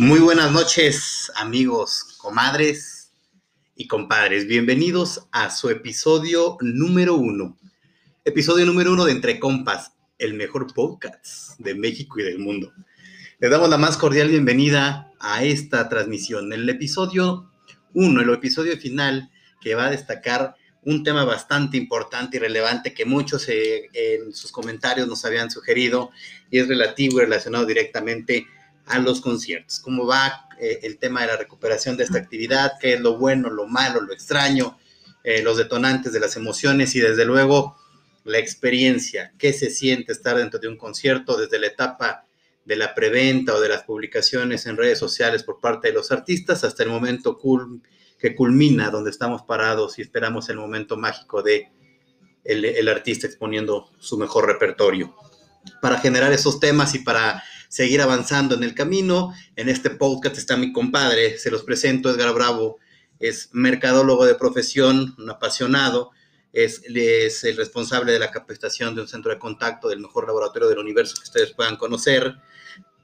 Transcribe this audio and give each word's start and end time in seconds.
Muy 0.00 0.20
buenas 0.20 0.52
noches, 0.52 1.30
amigos, 1.36 2.16
comadres 2.16 3.12
y 3.76 3.86
compadres. 3.88 4.46
Bienvenidos 4.46 5.28
a 5.32 5.50
su 5.50 5.68
episodio 5.68 6.56
número 6.62 7.16
uno. 7.16 7.58
Episodio 8.24 8.64
número 8.64 8.94
uno 8.94 9.04
de 9.04 9.12
Entre 9.12 9.38
Compas, 9.38 9.92
el 10.16 10.32
mejor 10.32 10.72
podcast 10.72 11.58
de 11.58 11.74
México 11.74 12.20
y 12.20 12.22
del 12.22 12.38
mundo. 12.38 12.72
Les 13.40 13.52
damos 13.52 13.68
la 13.68 13.78
más 13.78 13.96
cordial 13.96 14.30
bienvenida 14.30 15.12
a 15.20 15.44
esta 15.44 15.88
transmisión. 15.88 16.52
El 16.52 16.68
episodio 16.68 17.48
uno, 17.94 18.20
el 18.20 18.30
episodio 18.30 18.76
final, 18.76 19.30
que 19.60 19.76
va 19.76 19.86
a 19.86 19.90
destacar 19.90 20.56
un 20.82 21.04
tema 21.04 21.24
bastante 21.24 21.76
importante 21.76 22.36
y 22.36 22.40
relevante 22.40 22.92
que 22.92 23.04
muchos 23.04 23.48
eh, 23.48 23.90
en 23.92 24.34
sus 24.34 24.50
comentarios 24.50 25.06
nos 25.06 25.24
habían 25.24 25.52
sugerido 25.52 26.10
y 26.50 26.58
es 26.58 26.66
relativo 26.66 27.18
y 27.18 27.26
relacionado 27.26 27.64
directamente 27.64 28.48
a 28.86 28.98
los 28.98 29.20
conciertos, 29.20 29.78
cómo 29.78 30.04
va 30.04 30.48
eh, 30.60 30.80
el 30.82 30.98
tema 30.98 31.20
de 31.20 31.28
la 31.28 31.36
recuperación 31.36 31.96
de 31.96 32.02
esta 32.02 32.18
actividad, 32.18 32.72
qué 32.80 32.94
es 32.94 33.00
lo 33.00 33.18
bueno, 33.18 33.50
lo 33.50 33.68
malo, 33.68 34.00
lo 34.00 34.12
extraño, 34.12 34.76
eh, 35.22 35.42
los 35.42 35.58
detonantes 35.58 36.12
de 36.12 36.18
las 36.18 36.34
emociones 36.34 36.96
y 36.96 37.00
desde 37.00 37.24
luego 37.24 37.76
la 38.24 38.38
experiencia, 38.38 39.32
qué 39.38 39.52
se 39.52 39.70
siente 39.70 40.10
estar 40.10 40.36
dentro 40.36 40.58
de 40.58 40.66
un 40.66 40.76
concierto 40.76 41.36
desde 41.36 41.60
la 41.60 41.68
etapa 41.68 42.24
de 42.68 42.76
la 42.76 42.94
preventa 42.94 43.54
o 43.54 43.60
de 43.60 43.70
las 43.70 43.84
publicaciones 43.84 44.66
en 44.66 44.76
redes 44.76 44.98
sociales 44.98 45.42
por 45.42 45.58
parte 45.58 45.88
de 45.88 45.94
los 45.94 46.12
artistas 46.12 46.64
hasta 46.64 46.82
el 46.82 46.90
momento 46.90 47.38
cool, 47.38 47.80
que 48.18 48.34
culmina 48.34 48.90
donde 48.90 49.10
estamos 49.10 49.42
parados 49.42 49.98
y 49.98 50.02
esperamos 50.02 50.50
el 50.50 50.58
momento 50.58 50.98
mágico 50.98 51.42
de 51.42 51.72
el, 52.44 52.66
el 52.66 52.88
artista 52.88 53.26
exponiendo 53.26 53.90
su 53.98 54.18
mejor 54.18 54.46
repertorio. 54.46 55.16
Para 55.80 55.98
generar 55.98 56.30
esos 56.30 56.60
temas 56.60 56.94
y 56.94 56.98
para 56.98 57.42
seguir 57.68 58.02
avanzando 58.02 58.54
en 58.54 58.64
el 58.64 58.74
camino. 58.74 59.32
En 59.56 59.70
este 59.70 59.88
podcast 59.88 60.36
está 60.36 60.58
mi 60.58 60.70
compadre, 60.70 61.38
se 61.38 61.50
los 61.50 61.62
presento, 61.62 62.10
Edgar 62.10 62.34
Bravo, 62.34 62.76
es 63.18 63.48
mercadólogo 63.52 64.26
de 64.26 64.34
profesión, 64.34 65.14
un 65.18 65.30
apasionado, 65.30 66.10
es, 66.52 66.82
es 66.84 67.44
el 67.44 67.56
responsable 67.56 68.12
de 68.12 68.18
la 68.18 68.30
capacitación 68.30 68.94
de 68.94 69.02
un 69.02 69.08
centro 69.08 69.32
de 69.32 69.38
contacto 69.38 69.88
del 69.88 70.00
mejor 70.00 70.26
laboratorio 70.26 70.68
del 70.68 70.78
universo 70.78 71.14
que 71.16 71.24
ustedes 71.24 71.52
puedan 71.52 71.76
conocer. 71.76 72.36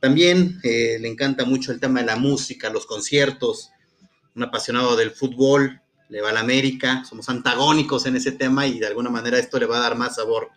También 0.04 0.60
eh, 0.62 0.98
le 1.00 1.08
encanta 1.08 1.46
mucho 1.46 1.72
el 1.72 1.80
tema 1.80 2.00
de 2.00 2.04
la 2.04 2.16
música, 2.16 2.68
los 2.68 2.84
conciertos, 2.84 3.70
un 4.34 4.42
apasionado 4.42 4.96
del 4.96 5.12
fútbol, 5.12 5.80
le 6.10 6.20
va 6.20 6.28
a 6.28 6.34
la 6.34 6.40
América, 6.40 7.02
somos 7.08 7.30
antagónicos 7.30 8.04
en 8.04 8.16
ese 8.16 8.32
tema 8.32 8.66
y 8.66 8.78
de 8.80 8.86
alguna 8.86 9.08
manera 9.08 9.38
esto 9.38 9.58
le 9.58 9.64
va 9.64 9.78
a 9.78 9.80
dar 9.80 9.96
más 9.96 10.16
sabor 10.16 10.50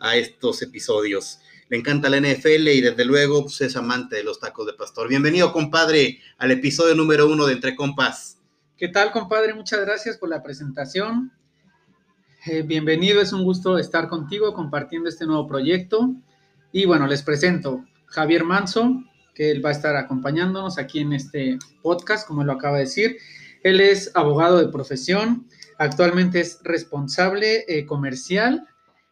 a 0.00 0.16
estos 0.16 0.60
episodios 0.60 1.38
le 1.70 1.78
encanta 1.78 2.10
la 2.10 2.20
NFL 2.20 2.68
y 2.68 2.82
desde 2.82 3.06
luego 3.06 3.44
pues, 3.44 3.62
es 3.62 3.74
amante 3.74 4.16
de 4.16 4.24
los 4.24 4.38
tacos 4.38 4.66
de 4.66 4.74
pastor. 4.74 5.08
Bienvenido, 5.08 5.50
compadre, 5.50 6.20
al 6.36 6.50
episodio 6.50 6.94
número 6.94 7.26
uno 7.26 7.46
de 7.46 7.54
Entre 7.54 7.74
Compas. 7.74 8.36
¿Qué 8.76 8.88
tal, 8.88 9.12
compadre? 9.12 9.54
Muchas 9.54 9.80
gracias 9.80 10.18
por 10.18 10.28
la 10.28 10.42
presentación. 10.42 11.32
Eh, 12.44 12.60
bienvenido, 12.60 13.22
es 13.22 13.32
un 13.32 13.44
gusto 13.44 13.78
estar 13.78 14.08
contigo 14.08 14.52
compartiendo 14.52 15.08
este 15.08 15.24
nuevo 15.24 15.48
proyecto. 15.48 16.12
Y 16.70 16.84
bueno, 16.84 17.06
les 17.06 17.22
presento 17.22 17.86
Javier 18.10 18.44
Manso, 18.44 19.02
que 19.34 19.50
él 19.50 19.64
va 19.64 19.70
a 19.70 19.72
estar 19.72 19.96
acompañándonos 19.96 20.78
aquí 20.78 21.00
en 21.00 21.12
este 21.12 21.58
podcast, 21.82 22.26
como 22.26 22.44
lo 22.44 22.52
acaba 22.52 22.76
de 22.76 22.84
decir. 22.84 23.16
Él 23.62 23.80
es 23.80 24.10
abogado 24.14 24.58
de 24.58 24.68
profesión, 24.68 25.46
actualmente 25.78 26.40
es 26.40 26.60
responsable 26.62 27.64
eh, 27.68 27.86
comercial 27.86 28.66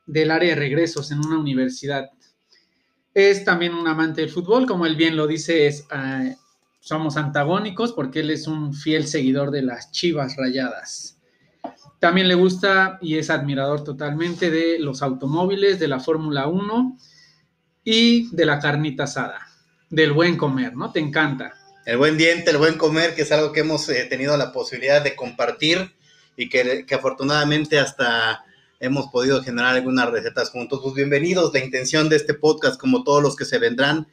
del 0.07 0.31
área 0.31 0.51
de 0.51 0.61
regresos 0.61 1.11
en 1.13 1.19
una 1.19 1.39
universidad. 1.39 2.11
Es 3.15 3.45
también 3.45 3.75
un 3.75 3.87
amante 3.87 4.21
del 4.21 4.31
fútbol, 4.31 4.67
como 4.67 4.87
él 4.87 4.97
bien 4.97 5.17
lo 5.17 5.27
dice, 5.27 5.67
es, 5.67 5.87
uh, 5.93 6.35
somos 6.81 7.17
antagónicos 7.17 7.93
porque 7.93 8.21
él 8.21 8.31
es 8.31 8.47
un 8.47 8.73
fiel 8.73 9.07
seguidor 9.07 9.51
de 9.51 9.63
las 9.63 9.93
Chivas 9.93 10.37
Rayadas. 10.37 11.19
También 11.99 12.29
le 12.29 12.35
gusta 12.35 12.99
y 13.03 13.17
es 13.17 13.29
admirador 13.29 13.83
totalmente 13.83 14.51
de 14.51 14.79
los 14.79 15.03
automóviles, 15.03 15.79
de 15.79 15.89
la 15.89 16.01
Fórmula 16.01 16.47
1 16.47 16.97
y 17.85 18.35
de 18.35 18.45
la 18.45 18.59
carnita 18.59 19.05
asada, 19.05 19.47
del 19.89 20.13
buen 20.13 20.37
comer, 20.37 20.75
¿no? 20.77 20.93
Te 20.93 21.01
encanta. 21.01 21.55
El 21.87 21.97
buen 21.97 22.19
diente, 22.19 22.51
el 22.51 22.59
buen 22.59 22.77
comer, 22.77 23.15
que 23.15 23.23
es 23.23 23.33
algo 23.33 23.53
que 23.53 23.61
hemos 23.61 23.89
eh, 23.89 24.05
tenido 24.05 24.37
la 24.37 24.53
posibilidad 24.53 25.03
de 25.03 25.17
compartir 25.17 25.95
y 26.37 26.49
que, 26.49 26.85
que 26.87 26.95
afortunadamente 26.95 27.79
hasta 27.79 28.45
hemos 28.81 29.09
podido 29.09 29.43
generar 29.43 29.75
algunas 29.75 30.11
recetas 30.11 30.51
juntos. 30.51 30.81
Pues 30.83 30.95
bienvenidos, 30.95 31.53
la 31.53 31.65
intención 31.65 32.09
de 32.09 32.17
este 32.17 32.35
podcast, 32.35 32.79
como 32.79 33.05
todos 33.05 33.23
los 33.23 33.37
que 33.37 33.45
se 33.45 33.59
vendrán, 33.59 34.07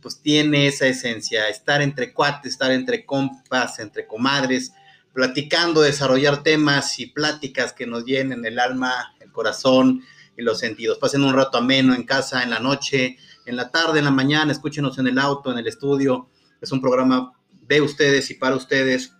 pues 0.00 0.20
tiene 0.20 0.68
esa 0.68 0.86
esencia, 0.86 1.48
estar 1.48 1.82
entre 1.82 2.12
cuates, 2.12 2.52
estar 2.52 2.70
entre 2.70 3.04
compas, 3.04 3.78
entre 3.80 4.06
comadres, 4.06 4.72
platicando, 5.12 5.80
desarrollar 5.80 6.42
temas 6.42 6.98
y 7.00 7.06
pláticas 7.06 7.72
que 7.72 7.86
nos 7.86 8.04
llenen 8.04 8.44
el 8.44 8.58
alma, 8.58 9.14
el 9.20 9.32
corazón 9.32 10.02
y 10.36 10.42
los 10.42 10.58
sentidos. 10.58 10.98
Pasen 10.98 11.24
un 11.24 11.34
rato 11.34 11.58
ameno 11.58 11.94
en 11.94 12.04
casa, 12.04 12.42
en 12.42 12.50
la 12.50 12.58
noche, 12.58 13.16
en 13.44 13.56
la 13.56 13.70
tarde, 13.70 13.98
en 13.98 14.04
la 14.04 14.10
mañana, 14.10 14.52
escúchenos 14.52 14.98
en 14.98 15.06
el 15.06 15.18
auto, 15.18 15.52
en 15.52 15.58
el 15.58 15.66
estudio. 15.66 16.28
Es 16.60 16.72
un 16.72 16.80
programa 16.80 17.32
de 17.66 17.80
ustedes 17.80 18.30
y 18.30 18.34
para 18.34 18.56
ustedes 18.56 19.12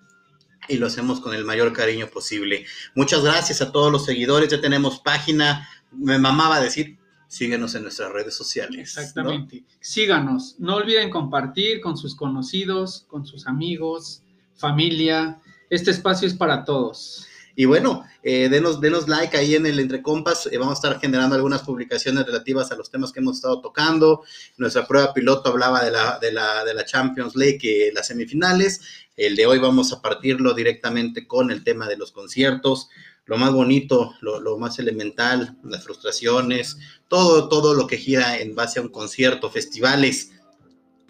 y 0.69 0.78
lo 0.78 0.87
hacemos 0.87 1.21
con 1.21 1.34
el 1.34 1.44
mayor 1.44 1.72
cariño 1.72 2.09
posible. 2.09 2.65
Muchas 2.94 3.22
gracias 3.22 3.60
a 3.62 3.72
todos 3.72 3.93
los 3.93 4.04
seguidores. 4.04 4.50
Ya 4.50 4.60
tenemos 4.60 4.99
página. 4.99 5.69
Me 5.93 6.19
mamaba 6.19 6.60
decir, 6.60 6.99
síguenos 7.28 7.75
en 7.75 7.83
nuestras 7.83 8.12
redes 8.12 8.34
sociales. 8.34 8.81
Exactamente. 8.81 9.65
Síganos. 9.81 10.56
No 10.59 10.77
olviden 10.77 11.10
compartir 11.10 11.81
con 11.81 11.97
sus 11.97 12.15
conocidos, 12.16 13.04
con 13.09 13.27
sus 13.27 13.47
amigos, 13.47 14.22
familia. 14.56 15.41
Este 15.71 15.91
espacio 15.91 16.27
es 16.27 16.34
para 16.34 16.65
todos. 16.65 17.27
Y 17.59 17.65
bueno, 17.65 18.05
eh, 18.22 18.50
denos, 18.50 18.83
denos 18.83 19.09
like 19.09 19.34
ahí 19.34 19.55
en 19.55 19.65
el 19.65 19.81
Entre 19.81 20.03
Compas. 20.03 20.47
Eh, 20.53 20.59
vamos 20.59 20.72
a 20.72 20.89
estar 20.89 21.00
generando 21.00 21.34
algunas 21.34 21.62
publicaciones 21.62 22.27
relativas 22.27 22.71
a 22.71 22.77
los 22.77 22.91
temas 22.91 23.12
que 23.12 23.21
hemos 23.21 23.37
estado 23.37 23.62
tocando. 23.62 24.22
Nuestra 24.59 24.87
prueba 24.87 25.15
piloto 25.15 25.49
hablaba 25.49 25.83
de 25.83 25.91
la, 25.91 26.19
de 26.21 26.33
la, 26.33 26.65
de 26.66 26.75
la 26.75 26.84
Champions 26.84 27.34
League, 27.34 27.61
y 27.62 27.95
las 27.95 28.09
semifinales. 28.09 28.83
El 29.16 29.37
de 29.37 29.47
hoy 29.47 29.59
vamos 29.59 29.91
a 29.95 30.03
partirlo 30.03 30.53
directamente 30.53 31.27
con 31.27 31.50
el 31.50 31.65
tema 31.65 31.89
de 31.89 31.97
los 31.97 32.12
conciertos. 32.12 32.91
Lo 33.25 33.39
más 33.39 33.53
bonito, 33.53 34.15
lo, 34.21 34.39
lo 34.39 34.59
más 34.59 34.78
elemental, 34.78 35.56
las 35.65 35.83
frustraciones, 35.83 36.77
todo, 37.09 37.49
todo 37.49 37.72
lo 37.72 37.87
que 37.87 37.97
gira 37.97 38.39
en 38.39 38.55
base 38.55 38.78
a 38.78 38.83
un 38.83 38.91
concierto, 38.91 39.50
festivales 39.50 40.33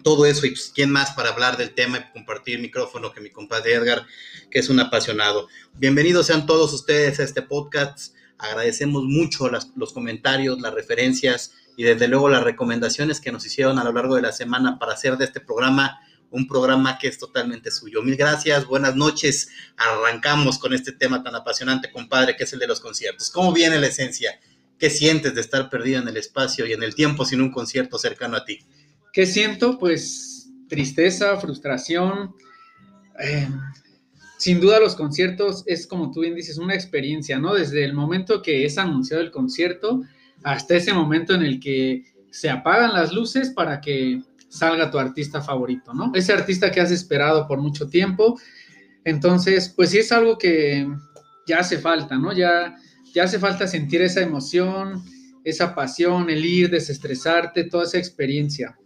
todo 0.07 0.25
eso 0.25 0.45
y 0.45 0.51
pues, 0.51 0.71
quién 0.73 0.89
más 0.89 1.11
para 1.11 1.31
hablar 1.31 1.57
del 1.57 1.73
tema 1.73 1.97
y 1.97 2.13
compartir 2.13 2.59
micrófono 2.59 3.11
que 3.11 3.19
mi 3.19 3.29
compadre 3.29 3.73
Edgar, 3.73 4.05
que 4.49 4.59
es 4.59 4.69
un 4.69 4.79
apasionado. 4.79 5.49
Bienvenidos 5.73 6.27
sean 6.27 6.45
todos 6.45 6.71
ustedes 6.71 7.19
a 7.19 7.23
este 7.23 7.41
podcast. 7.41 8.15
Agradecemos 8.37 9.03
mucho 9.03 9.49
los 9.49 9.91
comentarios, 9.91 10.61
las 10.61 10.73
referencias 10.73 11.55
y 11.75 11.83
desde 11.83 12.07
luego 12.07 12.29
las 12.29 12.41
recomendaciones 12.41 13.19
que 13.19 13.33
nos 13.33 13.45
hicieron 13.45 13.79
a 13.79 13.83
lo 13.83 13.91
largo 13.91 14.15
de 14.15 14.21
la 14.21 14.31
semana 14.31 14.79
para 14.79 14.93
hacer 14.93 15.17
de 15.17 15.25
este 15.25 15.41
programa 15.41 15.99
un 16.31 16.47
programa 16.47 16.97
que 16.99 17.09
es 17.09 17.17
totalmente 17.17 17.69
suyo. 17.69 18.01
Mil 18.01 18.15
gracias, 18.15 18.65
buenas 18.65 18.95
noches. 18.95 19.49
Arrancamos 19.75 20.57
con 20.57 20.73
este 20.73 20.93
tema 20.93 21.21
tan 21.21 21.35
apasionante, 21.35 21.91
compadre, 21.91 22.37
que 22.37 22.45
es 22.45 22.53
el 22.53 22.59
de 22.59 22.67
los 22.67 22.79
conciertos. 22.79 23.29
¿Cómo 23.29 23.51
viene 23.51 23.77
la 23.77 23.87
esencia? 23.87 24.39
¿Qué 24.79 24.89
sientes 24.89 25.35
de 25.35 25.41
estar 25.41 25.69
perdido 25.69 26.01
en 26.01 26.07
el 26.07 26.15
espacio 26.15 26.65
y 26.65 26.71
en 26.71 26.83
el 26.83 26.95
tiempo 26.95 27.25
sin 27.25 27.41
un 27.41 27.51
concierto 27.51 27.99
cercano 27.99 28.37
a 28.37 28.45
ti? 28.45 28.59
¿Qué 29.17 29.25
siento? 29.25 29.79
Pues 29.79 30.47
tristeza, 30.69 31.35
frustración. 31.37 32.35
Eh, 33.19 33.47
sin 34.37 34.59
duda 34.59 34.79
los 34.79 34.93
conciertos 34.93 35.63
es, 35.65 35.87
como 35.87 36.11
tú 36.11 36.21
bien 36.21 36.35
dices, 36.35 36.59
una 36.59 36.75
experiencia, 36.75 37.39
¿no? 37.39 37.55
Desde 37.55 37.83
el 37.83 37.95
momento 37.95 38.43
que 38.43 38.63
es 38.63 38.77
anunciado 38.77 39.23
el 39.23 39.31
concierto 39.31 40.03
hasta 40.43 40.75
ese 40.75 40.93
momento 40.93 41.33
en 41.33 41.41
el 41.41 41.59
que 41.59 42.03
se 42.29 42.51
apagan 42.51 42.93
las 42.93 43.11
luces 43.11 43.49
para 43.49 43.81
que 43.81 44.21
salga 44.49 44.91
tu 44.91 44.99
artista 44.99 45.41
favorito, 45.41 45.95
¿no? 45.95 46.11
Ese 46.13 46.31
artista 46.33 46.69
que 46.69 46.79
has 46.79 46.91
esperado 46.91 47.47
por 47.47 47.59
mucho 47.59 47.89
tiempo. 47.89 48.39
Entonces, 49.03 49.73
pues 49.75 49.89
sí 49.89 49.97
es 49.97 50.11
algo 50.11 50.37
que 50.37 50.87
ya 51.47 51.61
hace 51.61 51.79
falta, 51.79 52.19
¿no? 52.19 52.33
Ya, 52.33 52.75
ya 53.15 53.23
hace 53.23 53.39
falta 53.39 53.65
sentir 53.65 54.03
esa 54.03 54.21
emoción, 54.21 55.03
esa 55.43 55.73
pasión, 55.73 56.29
el 56.29 56.45
ir, 56.45 56.69
desestresarte, 56.69 57.63
toda 57.63 57.85
esa 57.85 57.97
experiencia. 57.97 58.77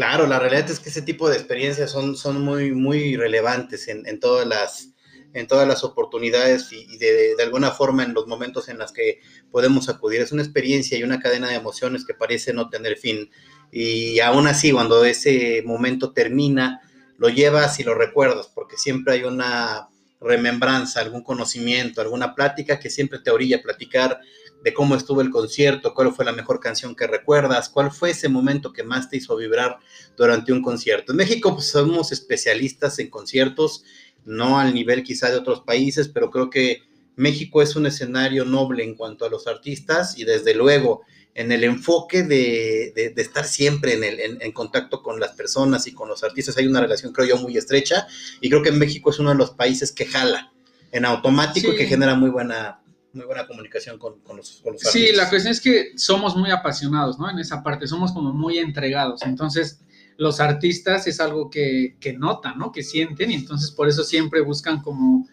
Claro, 0.00 0.26
la 0.26 0.38
realidad 0.38 0.70
es 0.70 0.80
que 0.80 0.88
ese 0.88 1.02
tipo 1.02 1.28
de 1.28 1.36
experiencias 1.36 1.90
son, 1.90 2.16
son 2.16 2.40
muy, 2.40 2.72
muy 2.72 3.18
relevantes 3.18 3.86
en, 3.86 4.18
todas 4.18 4.46
las 4.46 4.94
en 5.34 5.46
todas 5.46 5.68
las 5.68 5.84
oportunidades 5.84 6.72
y, 6.72 6.96
de, 6.96 7.36
de, 7.36 7.42
alguna 7.42 7.70
forma 7.70 8.02
en 8.02 8.14
los 8.14 8.26
momentos 8.26 8.70
en 8.70 8.78
los 8.78 8.92
que 8.92 9.20
podemos 9.50 9.90
acudir. 9.90 10.22
Es 10.22 10.32
una 10.32 10.40
experiencia 10.40 10.96
y 10.96 11.02
una 11.02 11.20
cadena 11.20 11.48
de 11.48 11.56
emociones 11.56 12.06
que 12.06 12.14
parece 12.14 12.54
no 12.54 12.70
tener 12.70 12.96
fin. 12.96 13.30
Y 13.70 14.20
aún 14.20 14.46
así, 14.46 14.72
cuando 14.72 15.04
ese 15.04 15.62
momento 15.66 16.14
termina, 16.14 16.80
lo 17.18 17.28
llevas 17.28 17.78
y 17.78 17.84
lo 17.84 17.94
recuerdas, 17.94 18.50
porque 18.54 18.78
siempre 18.78 19.12
hay 19.12 19.24
una 19.24 19.90
remembranza, 20.18 21.00
algún 21.00 21.22
conocimiento, 21.22 22.00
alguna 22.00 22.34
plática 22.34 22.80
que 22.80 22.88
siempre 22.88 23.18
te 23.18 23.30
orilla 23.30 23.58
a 23.58 23.62
platicar 23.62 24.18
de 24.62 24.74
cómo 24.74 24.94
estuvo 24.94 25.20
el 25.20 25.30
concierto, 25.30 25.94
cuál 25.94 26.12
fue 26.12 26.24
la 26.24 26.32
mejor 26.32 26.60
canción 26.60 26.94
que 26.94 27.06
recuerdas, 27.06 27.68
cuál 27.68 27.90
fue 27.90 28.10
ese 28.10 28.28
momento 28.28 28.72
que 28.72 28.82
más 28.82 29.08
te 29.08 29.16
hizo 29.16 29.36
vibrar 29.36 29.78
durante 30.16 30.52
un 30.52 30.62
concierto. 30.62 31.12
En 31.12 31.18
México 31.18 31.54
pues, 31.54 31.68
somos 31.68 32.12
especialistas 32.12 32.98
en 32.98 33.08
conciertos, 33.08 33.84
no 34.24 34.58
al 34.58 34.74
nivel 34.74 35.02
quizá 35.02 35.30
de 35.30 35.36
otros 35.36 35.62
países, 35.62 36.08
pero 36.08 36.30
creo 36.30 36.50
que 36.50 36.82
México 37.16 37.62
es 37.62 37.76
un 37.76 37.86
escenario 37.86 38.44
noble 38.44 38.84
en 38.84 38.94
cuanto 38.94 39.24
a 39.24 39.30
los 39.30 39.46
artistas 39.46 40.18
y 40.18 40.24
desde 40.24 40.54
luego 40.54 41.02
en 41.34 41.52
el 41.52 41.64
enfoque 41.64 42.22
de, 42.22 43.12
estar 43.16 43.44
siempre 43.44 43.94
en, 43.94 44.04
el, 44.04 44.38
en, 44.40 44.52
contacto 44.52 45.02
con 45.02 45.20
las 45.20 45.32
personas 45.32 45.86
y 45.86 45.92
con 45.92 46.08
los 46.08 46.24
artistas 46.24 46.56
hay 46.56 46.66
una 46.66 46.80
relación 46.80 47.12
creo 47.12 47.28
yo 47.28 47.36
muy 47.36 47.56
estrecha 47.56 48.06
y 48.40 48.48
creo 48.48 48.62
que 48.62 48.72
México 48.72 49.10
es 49.10 49.18
uno 49.20 49.30
de 49.30 49.36
los 49.36 49.50
países 49.50 49.92
que 49.92 50.06
jala 50.06 50.52
en 50.92 51.04
automático 51.04 51.72
y 51.72 51.76
que 51.76 51.86
genera 51.86 52.14
muy 52.14 52.30
buena 52.30 52.79
muy 53.12 53.24
buena 53.26 53.46
comunicación 53.46 53.98
con, 53.98 54.20
los, 54.36 54.60
con 54.62 54.72
artistas. 54.72 54.92
Sí, 54.92 55.12
la 55.12 55.28
cuestión 55.28 55.52
es 55.52 55.60
que 55.60 55.92
somos 55.96 56.36
muy 56.36 56.50
apasionados, 56.50 57.18
¿no? 57.18 57.30
En 57.30 57.38
esa 57.38 57.62
parte, 57.62 57.86
somos 57.86 58.12
como 58.12 58.32
muy 58.32 58.58
entregados. 58.58 59.22
Entonces, 59.22 59.80
los 60.16 60.40
artistas 60.40 61.06
es 61.06 61.20
algo 61.20 61.50
que, 61.50 61.96
que 62.00 62.12
notan, 62.12 62.58
¿no? 62.58 62.72
Que 62.72 62.82
sienten 62.82 63.30
y 63.30 63.34
entonces 63.34 63.70
por 63.70 63.88
eso 63.88 64.04
siempre 64.04 64.40
buscan 64.42 64.82
como 64.82 65.26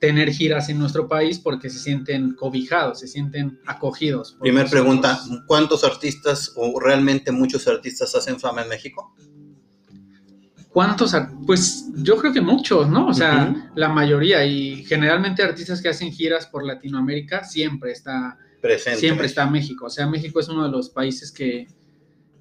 tener 0.00 0.30
giras 0.32 0.68
en 0.68 0.78
nuestro 0.78 1.08
país 1.08 1.38
porque 1.38 1.70
se 1.70 1.78
sienten 1.78 2.34
cobijados, 2.34 3.00
se 3.00 3.08
sienten 3.08 3.58
acogidos. 3.64 4.36
Primera 4.40 4.68
pregunta, 4.68 5.18
¿cuántos 5.46 5.82
artistas 5.82 6.52
o 6.56 6.78
realmente 6.78 7.32
muchos 7.32 7.66
artistas 7.68 8.14
hacen 8.14 8.38
fama 8.38 8.62
en 8.62 8.68
México? 8.68 9.14
¿Cuántos? 10.74 11.14
Pues 11.46 11.84
yo 11.94 12.16
creo 12.16 12.32
que 12.32 12.40
muchos, 12.40 12.88
¿no? 12.88 13.06
O 13.06 13.14
sea, 13.14 13.70
la 13.76 13.88
mayoría 13.90 14.44
y 14.44 14.84
generalmente 14.84 15.44
artistas 15.44 15.80
que 15.80 15.88
hacen 15.88 16.10
giras 16.10 16.48
por 16.48 16.64
Latinoamérica 16.64 17.44
siempre 17.44 17.92
está 17.92 18.36
presente. 18.60 18.98
Siempre 18.98 19.26
está 19.26 19.46
México. 19.46 19.86
O 19.86 19.90
sea, 19.90 20.08
México 20.08 20.40
es 20.40 20.48
uno 20.48 20.64
de 20.64 20.70
los 20.70 20.90
países 20.90 21.30
que, 21.30 21.68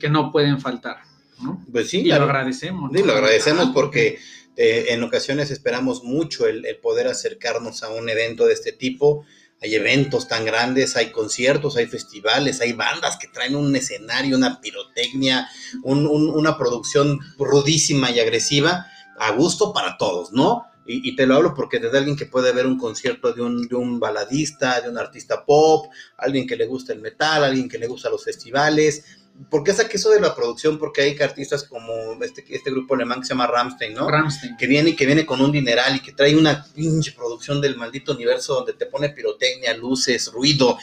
no 0.10 0.32
pueden 0.32 0.60
faltar, 0.60 0.98
¿no? 1.44 1.64
Pues 1.72 1.92
sí. 1.92 2.00
Y 2.00 2.10
lo 2.10 2.24
agradecemos. 2.24 2.92
Sí, 2.92 3.04
lo 3.04 3.14
agradecemos 3.14 3.70
porque 3.72 4.18
eh, 4.58 4.86
en 4.90 5.04
ocasiones 5.04 5.52
esperamos 5.52 6.04
mucho 6.04 6.48
el, 6.48 6.66
poder 6.82 7.10
acercarnos 7.10 7.84
a 7.84 7.90
un 7.90 8.10
evento 8.10 8.48
de 8.48 8.54
este 8.54 8.72
tipo 8.72 9.26
hay 9.64 9.76
eventos 9.76 10.28
tan 10.28 10.44
grandes, 10.44 10.98
hay 10.98 11.12
conciertos, 11.12 11.78
hay 11.78 11.86
festivales, 11.86 12.60
hay 12.60 12.74
bandas 12.74 13.18
que 13.18 13.30
traen 13.30 13.56
un 13.56 13.74
escenario, 13.76 14.36
una 14.36 14.60
pirotecnia, 14.60 15.48
una 15.84 16.58
producción 16.58 17.20
rudísima 17.38 18.12
y 18.12 18.20
agresiva, 18.20 18.88
a 19.18 19.32
gusto 19.32 19.72
para 19.72 19.98
todos, 19.98 20.34
¿no? 20.34 20.66
Y, 20.86 21.16
te 21.16 21.26
lo 21.26 21.36
hablo 21.36 21.54
porque 21.54 21.80
desde 21.80 21.98
alguien 21.98 22.18
que 22.18 22.26
puede 22.26 22.52
ver 22.52 22.68
un 22.68 22.78
concierto 22.78 23.32
de 23.32 23.42
un, 23.42 23.70
de 23.70 23.76
un 23.76 24.02
baladista, 24.02 24.82
de 24.82 24.90
un 24.90 24.98
artista 24.98 25.46
pop, 25.46 25.86
alguien 26.18 26.46
que 26.46 26.58
le 26.58 26.66
gusta 26.66 26.92
el 26.92 27.00
metal, 27.00 27.42
alguien 27.42 27.70
que 27.70 27.78
le 27.78 27.88
gusta 27.88 28.10
los 28.10 28.22
festivales, 28.22 29.23
¿Por 29.50 29.64
qué 29.64 29.74
saqué 29.74 29.98
eso 29.98 30.12
de 30.12 30.20
la 30.20 30.36
producción? 30.36 30.78
Porque 30.78 31.02
hay 31.02 31.18
artistas 31.20 31.64
como 31.64 31.92
este, 32.22 32.46
este 32.50 32.72
grupo 32.72 32.94
alemán 32.94 33.20
que 33.20 33.26
se 33.26 33.34
llama 33.34 33.48
Ramstein, 33.48 33.94
¿no? 33.94 34.08
Ramstein. 34.10 34.56
Que 34.58 34.68
viene 34.68 34.92
y 34.92 34.96
que 34.96 35.06
viene 35.06 35.26
con 35.26 35.42
un 35.42 35.52
dineral 35.52 35.96
y 35.96 36.00
que 36.02 36.14
trae 36.14 36.36
una 36.36 36.64
pinche 36.74 37.12
producción 37.14 37.60
del 37.60 37.76
maldito 37.76 38.14
universo 38.14 38.56
donde 38.56 38.74
te 38.74 38.86
pone 38.86 39.10
pirotecnia, 39.10 39.76
luces, 39.76 40.32
ruido. 40.32 40.78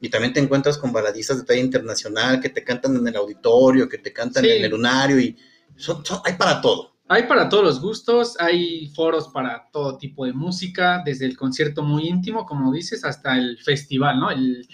Y 0.00 0.10
también 0.10 0.34
te 0.34 0.40
encuentras 0.40 0.76
con 0.76 0.92
baladistas 0.92 1.38
de 1.38 1.44
talla 1.44 1.60
internacional 1.60 2.40
que 2.40 2.50
te 2.50 2.62
cantan 2.62 2.96
en 2.96 3.08
el 3.08 3.16
auditorio, 3.16 3.88
que 3.88 3.98
te 3.98 4.12
cantan 4.12 4.44
en 4.44 4.64
el 4.64 4.70
lunario 4.70 5.18
y 5.18 5.36
hay 6.24 6.34
para 6.34 6.60
todo. 6.60 6.96
Hay 7.08 7.22
para 7.22 7.48
todos 7.48 7.64
los 7.64 7.80
gustos, 7.80 8.34
hay 8.40 8.88
foros 8.88 9.28
para 9.28 9.68
todo 9.72 9.96
tipo 9.96 10.26
de 10.26 10.32
música, 10.32 11.02
desde 11.04 11.24
el 11.24 11.36
concierto 11.36 11.82
muy 11.82 12.08
íntimo, 12.08 12.44
como 12.44 12.72
dices, 12.72 13.04
hasta 13.04 13.36
el 13.36 13.58
festival, 13.58 14.18
¿no? 14.18 14.30
El, 14.30 14.66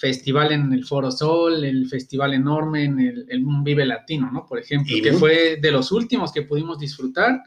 festival 0.00 0.52
en 0.52 0.72
el 0.72 0.86
Foro 0.86 1.10
Sol, 1.10 1.62
el 1.62 1.86
festival 1.86 2.32
enorme 2.32 2.84
en 2.84 2.98
el, 2.98 3.44
Vive 3.62 3.84
Latino, 3.84 4.30
¿no? 4.32 4.46
Por 4.46 4.58
ejemplo, 4.58 4.96
que 5.02 5.12
fue 5.12 5.58
de 5.60 5.70
los 5.70 5.92
últimos 5.92 6.32
que 6.32 6.42
pudimos 6.42 6.78
disfrutar 6.78 7.42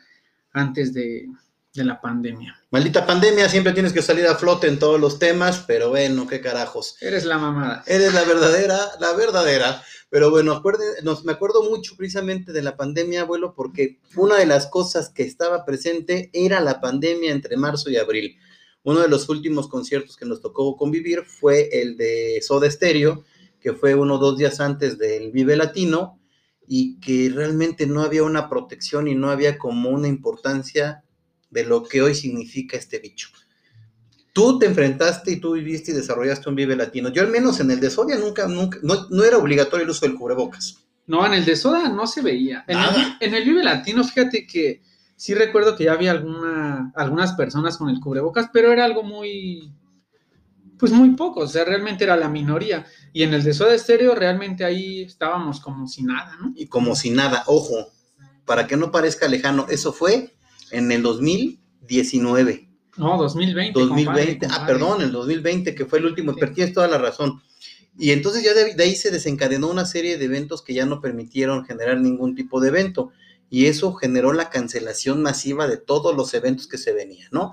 antes 0.52 0.94
de, 0.94 1.28
la 1.74 2.00
pandemia. 2.00 2.56
Maldita 2.70 3.04
pandemia, 3.04 3.50
siempre 3.50 3.74
tienes 3.74 3.92
que 3.92 4.04
salir 4.04 4.28
a 4.28 4.36
flote 4.36 4.68
en 4.68 4.78
todos 4.78 5.02
los 5.02 5.18
temas, 5.18 5.64
pero 5.66 5.90
bueno, 5.90 6.28
qué 6.28 6.40
carajos. 6.40 6.96
Eres 7.02 7.26
la 7.26 7.40
mamada. 7.40 7.84
Eres 7.88 8.14
la 8.14 8.24
verdadera, 8.26 8.80
la 9.00 9.14
verdadera. 9.14 9.82
Pero 10.12 10.30
bueno, 10.30 10.62
me 11.24 11.32
acuerdo 11.32 11.64
mucho 11.64 11.96
precisamente 11.98 12.54
de 12.54 12.62
la 12.62 12.78
pandemia, 12.78 13.22
abuelo, 13.22 13.56
porque 13.56 13.98
una 14.16 14.36
de 14.36 14.46
las 14.46 14.68
cosas 14.68 15.10
que 15.10 15.24
estaba 15.24 15.66
presente 15.66 16.30
era 16.32 16.60
la 16.60 16.80
pandemia 16.80 17.32
entre 17.32 17.58
marzo 17.58 17.90
y 17.90 17.98
abril. 17.98 18.38
Uno 18.84 19.00
de 19.00 19.08
los 19.08 19.30
últimos 19.30 19.68
conciertos 19.68 20.18
que 20.18 20.26
nos 20.26 20.42
tocó 20.42 20.76
convivir 20.76 21.24
fue 21.24 21.70
el 21.72 21.96
de 21.96 22.42
Soda 22.42 22.70
Stereo, 22.70 23.24
que 23.60 23.74
fue 23.74 23.96
uno 23.96 24.16
o 24.16 24.18
dos 24.18 24.38
días 24.38 24.60
antes 24.60 24.98
del 24.98 25.32
Vive 25.32 25.56
Latino, 25.56 26.20
y 26.68 27.00
que 27.00 27.32
realmente 27.34 27.88
no 27.88 28.02
había 28.02 28.24
una 28.24 28.50
protección 28.50 29.08
y 29.08 29.16
no 29.16 29.30
había 29.30 29.58
como 29.58 29.90
una 29.90 30.08
importancia 30.08 31.04
de 31.50 31.66
lo 31.66 31.84
que 31.84 32.02
hoy 32.02 32.16
significa 32.16 32.78
este 32.78 33.00
bicho. 33.00 33.30
Tú 34.34 34.58
te 34.58 34.66
enfrentaste 34.66 35.32
y 35.32 35.40
tú 35.40 35.54
viviste 35.54 35.92
y 35.92 35.96
desarrollaste 35.96 36.50
un 36.50 36.56
Vive 36.56 36.76
Latino. 36.76 37.10
Yo 37.10 37.22
al 37.22 37.30
menos 37.30 37.60
en 37.60 37.70
el 37.72 37.80
de 37.80 37.90
Soda 37.90 38.18
nunca, 38.18 38.48
nunca, 38.48 38.80
no, 38.82 39.24
era 39.24 39.38
obligatorio 39.38 39.84
el 39.84 39.92
uso 39.92 40.06
del 40.06 40.16
cubrebocas. 40.16 40.80
No, 41.06 41.26
en 41.26 41.34
el 41.34 41.46
de 41.46 41.56
Soda 41.56 41.90
no 41.90 42.08
se 42.08 42.22
veía. 42.22 42.66
En, 42.68 42.80
en 43.20 43.34
el 43.34 43.44
Vive 43.44 43.64
Latino, 43.64 44.04
fíjate 44.04 44.48
que 44.48 44.82
sí 45.24 45.34
recuerdo 45.34 45.78
que 45.78 45.86
ya 45.86 45.94
había 45.94 46.12
alguna, 46.12 46.92
algunas 46.98 47.32
personas 47.32 47.78
con 47.78 47.88
el 47.88 48.02
cubrebocas, 48.02 48.50
pero 48.52 48.74
era 48.74 48.84
algo 48.84 49.04
muy, 49.04 49.72
pues 50.78 50.92
muy 50.92 51.12
poco, 51.12 51.40
o 51.40 51.48
sea, 51.48 51.64
realmente 51.64 52.04
era 52.04 52.18
la 52.18 52.28
minoría. 52.28 52.86
Y 53.14 53.24
en 53.24 53.34
el 53.34 53.42
de 53.42 53.54
Soda 53.54 53.78
Stereo 53.78 54.16
realmente 54.16 54.66
ahí 54.66 55.04
estábamos 55.04 55.62
como 55.62 55.88
si 55.88 56.04
nada, 56.04 56.36
¿no? 56.42 56.52
Y 56.58 56.68
como 56.68 56.94
si 56.94 57.10
nada, 57.10 57.46
ojo, 57.48 57.88
para 58.44 58.68
que 58.68 58.76
no 58.76 58.92
parezca 58.92 59.30
lejano, 59.30 59.66
eso 59.70 59.94
fue 59.94 60.36
en 60.72 60.92
el 60.92 61.02
2019. 61.02 62.68
No, 62.98 63.18
2020. 63.18 63.80
2020, 63.80 64.48
ah, 64.52 64.66
perdón, 64.68 65.04
el 65.04 65.14
2020, 65.14 65.74
que 65.74 65.86
fue 65.86 66.00
el 66.00 66.06
último, 66.08 66.36
pero 66.38 66.52
tienes 66.52 66.74
toda 66.74 66.90
la 66.90 66.98
razón. 66.98 67.42
Y 67.98 68.12
entonces 68.12 68.44
ya 68.44 68.54
de, 68.54 68.76
ahí 68.84 68.96
se 68.98 69.10
desencadenó 69.10 69.70
una 69.70 69.86
serie 69.86 70.18
de 70.18 70.26
eventos 70.26 70.62
que 70.62 70.74
ya 70.74 70.86
no 70.86 71.00
permitieron 71.00 71.64
generar 71.64 72.02
ningún 72.02 72.36
tipo 72.36 72.60
de 72.60 72.68
evento 72.68 73.14
y 73.54 73.68
eso 73.68 73.94
generó 73.94 74.34
la 74.34 74.50
cancelación 74.50 75.22
masiva 75.22 75.68
de 75.68 75.78
todos 75.78 76.16
los 76.16 76.34
eventos 76.34 76.66
que 76.66 76.80
se 76.80 76.92
venían, 76.92 77.30
¿no? 77.32 77.52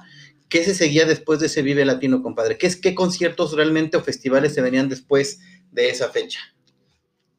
¿Qué 0.48 0.64
se 0.64 0.74
seguía 0.74 1.04
después 1.04 1.40
de 1.40 1.46
ese 1.46 1.60
Vive 1.60 1.84
Latino, 1.84 2.22
compadre? 2.22 2.56
¿Qué, 2.56 2.66
es, 2.68 2.76
qué 2.76 2.94
conciertos 2.94 3.52
realmente 3.52 3.98
o 3.98 4.02
festivales 4.02 4.54
se 4.54 4.62
venían 4.62 4.88
después 4.88 5.40
de 5.70 5.90
esa 5.90 6.08
fecha? 6.08 6.40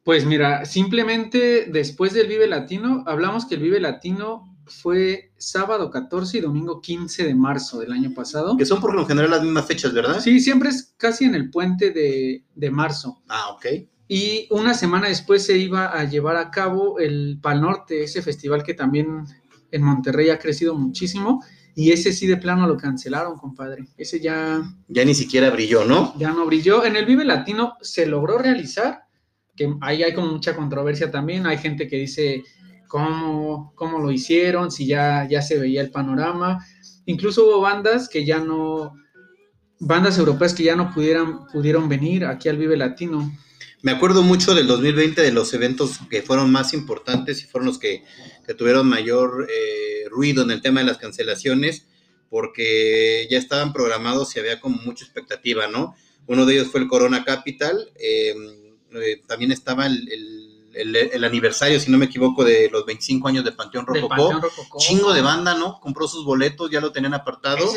Pues 0.04 0.24
mira, 0.26 0.64
simplemente 0.64 1.66
después 1.72 2.12
del 2.12 2.28
Vive 2.28 2.46
Latino, 2.46 3.02
hablamos 3.08 3.46
que 3.46 3.56
el 3.56 3.62
Vive 3.62 3.80
Latino 3.80 4.56
fue 4.66 5.32
sábado 5.38 5.90
14 5.90 6.38
y 6.38 6.40
domingo 6.40 6.80
15 6.80 7.24
de 7.24 7.34
marzo 7.34 7.80
del 7.80 7.90
año 7.90 8.14
pasado. 8.14 8.56
Que 8.56 8.64
son 8.64 8.80
por 8.80 8.94
lo 8.94 9.04
general 9.06 9.32
las 9.32 9.42
mismas 9.42 9.66
fechas, 9.66 9.92
¿verdad? 9.92 10.20
Sí, 10.20 10.38
siempre 10.38 10.68
es 10.68 10.94
casi 10.96 11.24
en 11.24 11.34
el 11.34 11.50
puente 11.50 11.90
de, 11.90 12.44
de 12.54 12.70
marzo. 12.70 13.24
Ah, 13.28 13.48
ok. 13.56 13.66
Y 14.08 14.46
una 14.50 14.74
semana 14.74 15.08
después 15.08 15.46
se 15.46 15.56
iba 15.56 15.86
a 15.86 16.04
llevar 16.04 16.36
a 16.36 16.50
cabo 16.50 16.98
el 16.98 17.38
Pal 17.40 17.60
Norte, 17.60 18.04
ese 18.04 18.22
festival 18.22 18.62
que 18.62 18.74
también 18.74 19.24
en 19.70 19.82
Monterrey 19.82 20.30
ha 20.30 20.38
crecido 20.38 20.74
muchísimo. 20.74 21.42
Y 21.74 21.92
ese 21.92 22.12
sí 22.12 22.26
de 22.26 22.36
plano 22.36 22.66
lo 22.66 22.76
cancelaron, 22.76 23.38
compadre. 23.38 23.88
Ese 23.96 24.20
ya... 24.20 24.62
Ya 24.88 25.04
ni 25.04 25.14
siquiera 25.14 25.48
brilló, 25.48 25.84
¿no? 25.84 26.12
Ya 26.18 26.32
no 26.32 26.44
brilló. 26.44 26.84
En 26.84 26.96
el 26.96 27.06
Vive 27.06 27.24
Latino 27.24 27.74
se 27.80 28.04
logró 28.04 28.36
realizar, 28.36 29.04
que 29.56 29.72
ahí 29.80 30.02
hay 30.02 30.12
como 30.12 30.32
mucha 30.32 30.54
controversia 30.54 31.10
también. 31.10 31.46
Hay 31.46 31.56
gente 31.56 31.88
que 31.88 31.96
dice 31.96 32.44
cómo, 32.88 33.72
cómo 33.74 33.98
lo 33.98 34.10
hicieron, 34.10 34.70
si 34.70 34.86
ya, 34.86 35.26
ya 35.28 35.40
se 35.40 35.58
veía 35.58 35.80
el 35.80 35.90
panorama. 35.90 36.62
Incluso 37.06 37.46
hubo 37.46 37.60
bandas 37.62 38.08
que 38.08 38.24
ya 38.26 38.38
no... 38.38 38.92
Bandas 39.80 40.18
europeas 40.18 40.52
que 40.54 40.62
ya 40.62 40.76
no 40.76 40.92
pudieran, 40.92 41.46
pudieron 41.46 41.88
venir 41.88 42.26
aquí 42.26 42.50
al 42.50 42.58
Vive 42.58 42.76
Latino. 42.76 43.32
Me 43.82 43.90
acuerdo 43.90 44.22
mucho 44.22 44.54
del 44.54 44.68
2020 44.68 45.20
de 45.22 45.32
los 45.32 45.52
eventos 45.54 45.98
que 46.08 46.22
fueron 46.22 46.52
más 46.52 46.72
importantes 46.72 47.42
y 47.42 47.46
fueron 47.46 47.66
los 47.66 47.78
que, 47.80 48.04
tuvieron 48.56 48.86
mayor 48.86 49.48
eh, 49.50 50.08
ruido 50.08 50.44
en 50.44 50.52
el 50.52 50.62
tema 50.62 50.80
de 50.80 50.86
las 50.86 50.98
cancelaciones, 50.98 51.86
porque 52.30 53.26
ya 53.28 53.38
estaban 53.38 53.72
programados 53.72 54.36
y 54.36 54.40
había 54.40 54.60
como 54.60 54.76
mucha 54.82 55.04
expectativa, 55.04 55.66
¿no? 55.66 55.96
Uno 56.26 56.46
de 56.46 56.54
ellos 56.54 56.68
fue 56.68 56.80
el 56.80 56.86
Corona 56.86 57.24
Capital, 57.24 57.90
em, 57.98 58.72
eh, 59.02 59.20
también 59.26 59.50
estaba 59.50 59.86
el, 59.86 61.24
aniversario, 61.24 61.80
si 61.80 61.90
no 61.90 61.98
me 61.98 62.04
equivoco, 62.04 62.44
de 62.44 62.70
los 62.70 62.86
25 62.86 63.26
años 63.26 63.44
de 63.44 63.52
Panteón 63.52 63.84
Rococó. 63.84 64.40
Chingo 64.78 65.12
de 65.12 65.22
banda, 65.22 65.54
¿no? 65.54 65.80
Compró 65.80 66.06
sus 66.06 66.24
boletos, 66.24 66.70
ya 66.70 66.80
lo 66.80 66.92
tenían 66.92 67.14
apartado. 67.14 67.68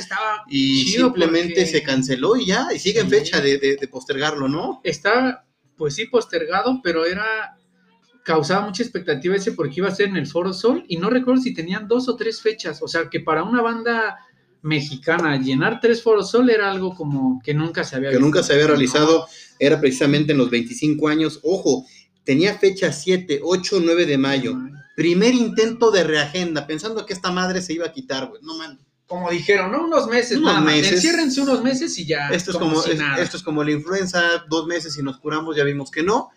y 0.50 0.86
simplemente 0.90 1.66
se 1.66 1.82
canceló 1.82 2.36
y 2.36 2.46
ya, 2.46 2.68
y 2.74 2.80
sigue 2.80 3.00
en 3.00 3.10
fecha 3.10 3.42
de, 3.42 3.58
de, 3.58 3.88
postergarlo, 3.88 4.48
¿no? 4.48 4.82
Está 4.84 5.45
pues 5.78 5.96
sí 5.96 6.06
postergado, 6.08 6.82
pero 6.84 7.06
era 7.06 7.58
causaba 8.24 8.66
mucha 8.66 8.82
expectativa 8.82 9.36
ese 9.36 9.52
porque 9.52 9.76
iba 9.78 9.88
a 9.88 9.96
ser 9.96 10.10
en 10.10 10.18
el 10.18 10.26
Foro 10.26 10.52
Sol 10.52 10.84
y 10.88 10.98
no 10.98 11.10
recuerdo 11.10 11.42
si 11.42 11.54
tenían 11.54 11.88
dos 11.88 12.10
o 12.10 12.16
tres 12.16 12.42
fechas, 12.42 12.82
o 12.82 12.88
sea 12.88 13.08
que 13.10 13.20
para 13.20 13.44
una 13.44 13.62
banda 13.62 14.18
mexicana 14.64 15.38
llenar 15.38 15.80
tres 15.80 16.02
Foros 16.02 16.32
Sol 16.32 16.50
era 16.50 16.72
algo 16.72 16.96
como 16.96 17.40
que 17.44 17.54
nunca 17.54 17.84
se 17.84 17.96
había 17.96 18.10
que 18.10 18.20
nunca 18.20 18.42
se 18.42 18.54
había 18.54 18.66
realizado, 18.66 19.28
era 19.60 19.80
precisamente 19.80 20.32
en 20.32 20.40
los 20.40 20.50
25 20.50 21.08
años, 21.08 21.40
ojo, 21.44 21.86
tenía 22.24 22.56
fecha 22.56 22.92
7, 22.92 23.42
8, 23.44 23.80
9 23.84 24.06
de 24.08 24.18
mayo, 24.18 24.56
primer 24.96 25.36
intento 25.36 25.92
de 25.92 26.04
reagenda, 26.04 26.66
pensando 26.66 27.06
que 27.06 27.14
esta 27.14 27.32
madre 27.32 27.62
se 27.62 27.74
iba 27.74 27.86
a 27.86 27.92
quitar, 27.92 28.28
güey, 28.28 28.42
no 28.42 28.58
man. 28.58 28.80
Como 29.08 29.30
dijeron, 29.30 29.72
¿no? 29.72 29.86
Unos 29.86 30.08
meses, 30.08 30.38
Unos 30.38 30.54
nada 30.54 30.62
más. 30.66 30.76
meses. 30.76 30.94
Enciérrense 30.94 31.42
unos 31.42 31.64
meses 31.64 31.98
y 32.00 32.06
ya. 32.06 32.30
Esto 32.30 32.52
es 32.52 32.58
como, 32.58 32.82
si 32.82 32.92
es- 32.92 32.98
nada. 33.00 33.22
esto 33.22 33.38
es 33.38 33.44
como 33.44 33.64
la 33.64 33.72
influenza, 33.72 34.22
dos 34.50 34.66
meses 34.66 34.98
y 34.98 35.04
nos 35.04 35.20
curamos, 35.20 35.56
ya 35.56 35.64
vimos 35.64 35.92
que 35.92 36.02
no. 36.04 36.30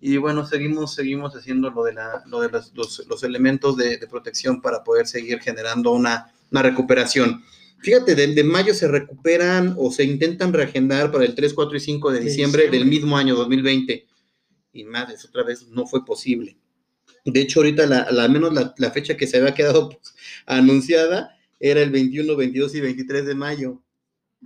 Y 0.00 0.16
bueno, 0.16 0.44
seguimos, 0.46 0.94
seguimos 0.94 1.34
haciendo 1.36 1.70
lo 1.70 1.84
de, 1.84 1.92
la, 1.92 2.22
lo 2.26 2.40
de 2.40 2.48
los, 2.50 2.72
los- 2.74 3.06
los 3.08 3.22
elementos 3.22 3.76
de, 3.76 3.98
de 3.98 4.06
protección 4.08 4.60
para 4.60 4.82
poder 4.84 5.06
seguir 5.06 5.40
generando 5.40 5.92
una, 5.92 6.32
una 6.50 6.62
recuperación. 6.62 7.42
Fíjate, 7.80 8.16
de, 8.16 8.34
de 8.34 8.42
mayo 8.44 8.74
se 8.74 8.88
recuperan 8.88 9.74
o 9.78 9.92
se 9.92 10.02
intentan 10.02 10.52
reagendar 10.52 11.12
para 11.12 11.24
el 11.24 11.34
3, 11.36 11.54
4 11.54 11.76
y 11.76 11.80
5 11.80 12.10
de 12.10 12.20
diciembre, 12.20 12.62
diciembre. 12.64 12.78
del 12.80 12.88
mismo 12.88 13.16
año 13.16 13.36
2020. 13.36 14.06
Y 14.72 14.84
madres, 14.84 15.24
otra 15.24 15.44
vez 15.44 15.68
no 15.68 15.86
fue 15.86 16.04
posible. 16.04 16.58
De 17.24 17.40
hecho, 17.40 17.60
ahorita 17.60 17.86
la- 17.86 18.00
al 18.02 18.30
menos 18.30 18.52
la, 18.52 18.74
la 18.76 18.90
fecha 18.90 19.16
que 19.16 19.28
se 19.28 19.36
había 19.36 19.54
quedado 19.54 19.90
pues, 19.90 20.14
anunciada 20.46 21.36
era 21.60 21.82
el 21.82 21.90
21, 21.90 22.36
22 22.36 22.74
y 22.74 22.80
23 22.80 23.26
de 23.26 23.34
mayo. 23.34 23.82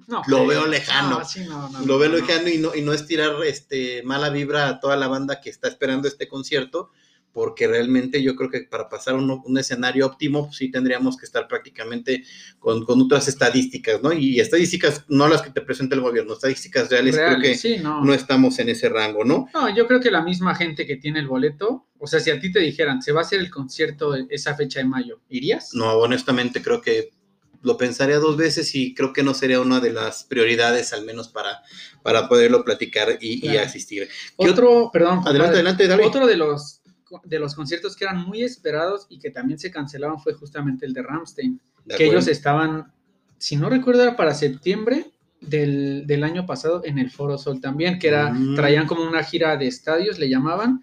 No, 0.06 0.22
lo 0.26 0.46
veo 0.46 0.66
lejano. 0.66 1.18
No, 1.18 1.24
sí, 1.24 1.44
no, 1.44 1.68
no, 1.68 1.80
lo 1.84 1.98
veo 1.98 2.08
no, 2.08 2.18
no. 2.18 2.26
lejano 2.26 2.48
y 2.48 2.58
no, 2.58 2.74
y 2.74 2.82
no 2.82 2.92
es 2.92 3.06
tirar 3.06 3.34
este, 3.44 4.02
mala 4.02 4.30
vibra 4.30 4.68
a 4.68 4.80
toda 4.80 4.96
la 4.96 5.08
banda 5.08 5.40
que 5.40 5.50
está 5.50 5.68
esperando 5.68 6.08
este 6.08 6.28
concierto, 6.28 6.90
porque 7.32 7.66
realmente 7.66 8.22
yo 8.22 8.36
creo 8.36 8.50
que 8.50 8.60
para 8.62 8.88
pasar 8.88 9.14
un, 9.14 9.42
un 9.44 9.58
escenario 9.58 10.06
óptimo, 10.06 10.46
pues 10.46 10.56
sí 10.56 10.70
tendríamos 10.70 11.16
que 11.16 11.24
estar 11.24 11.48
prácticamente 11.48 12.24
con, 12.58 12.84
con 12.84 13.00
otras 13.00 13.28
estadísticas, 13.28 14.02
¿no? 14.02 14.12
Y 14.12 14.40
estadísticas, 14.40 15.04
no 15.08 15.28
las 15.28 15.42
que 15.42 15.50
te 15.50 15.62
presenta 15.62 15.94
el 15.94 16.02
gobierno, 16.02 16.34
estadísticas 16.34 16.90
reales, 16.90 17.16
creo 17.16 17.40
que 17.40 17.54
sí, 17.54 17.78
no. 17.78 18.04
no 18.04 18.12
estamos 18.14 18.58
en 18.58 18.68
ese 18.68 18.88
rango, 18.88 19.24
¿no? 19.24 19.48
No, 19.54 19.74
yo 19.74 19.86
creo 19.86 20.00
que 20.00 20.10
la 20.10 20.22
misma 20.22 20.54
gente 20.54 20.86
que 20.86 20.96
tiene 20.96 21.20
el 21.20 21.28
boleto, 21.28 21.86
o 21.98 22.06
sea, 22.06 22.20
si 22.20 22.30
a 22.30 22.38
ti 22.38 22.52
te 22.52 22.60
dijeran, 22.60 23.00
se 23.02 23.12
va 23.12 23.20
a 23.20 23.24
hacer 23.24 23.40
el 23.40 23.50
concierto 23.50 24.14
esa 24.28 24.54
fecha 24.54 24.80
de 24.80 24.86
mayo, 24.86 25.20
¿irías? 25.28 25.70
No, 25.74 25.92
honestamente 25.94 26.62
creo 26.62 26.82
que 26.82 27.10
lo 27.62 27.76
pensaría 27.76 28.18
dos 28.18 28.36
veces 28.36 28.74
y 28.74 28.92
creo 28.94 29.12
que 29.12 29.22
no 29.22 29.34
sería 29.34 29.60
una 29.60 29.80
de 29.80 29.92
las 29.92 30.24
prioridades, 30.24 30.92
al 30.92 31.04
menos 31.04 31.28
para, 31.28 31.62
para 32.02 32.28
poderlo 32.28 32.64
platicar 32.64 33.18
y, 33.20 33.56
asistir. 33.56 34.08
¿Qué 34.38 34.50
Otro, 34.50 34.90
perdón, 34.92 35.20
Adelante, 35.24 35.54
adelante, 35.54 35.86
dale. 35.86 36.04
otro 36.04 36.26
de 36.26 36.36
los 36.36 36.81
de 37.24 37.38
los 37.38 37.54
conciertos 37.54 37.96
que 37.96 38.04
eran 38.04 38.18
muy 38.24 38.42
esperados 38.42 39.06
y 39.08 39.18
que 39.18 39.30
también 39.30 39.58
se 39.58 39.70
cancelaron 39.70 40.18
fue 40.20 40.34
justamente 40.34 40.86
el 40.86 40.92
de 40.92 41.02
Ramstein, 41.02 41.60
De 41.84 41.96
que 41.96 42.06
ellos 42.06 42.28
estaban, 42.28 42.92
si 43.38 43.56
no 43.56 43.68
recuerdo, 43.68 44.02
era 44.02 44.16
para 44.16 44.34
septiembre 44.34 45.10
del, 45.40 46.04
del 46.06 46.22
año 46.24 46.46
pasado 46.46 46.82
en 46.84 46.98
el 46.98 47.10
Foro 47.10 47.36
Sol 47.38 47.60
también, 47.60 47.98
que 47.98 48.08
era, 48.08 48.32
Mm. 48.32 48.54
traían 48.54 48.86
como 48.86 49.02
una 49.02 49.22
gira 49.24 49.56
de 49.56 49.66
estadios, 49.66 50.18
le 50.18 50.28
llamaban. 50.28 50.82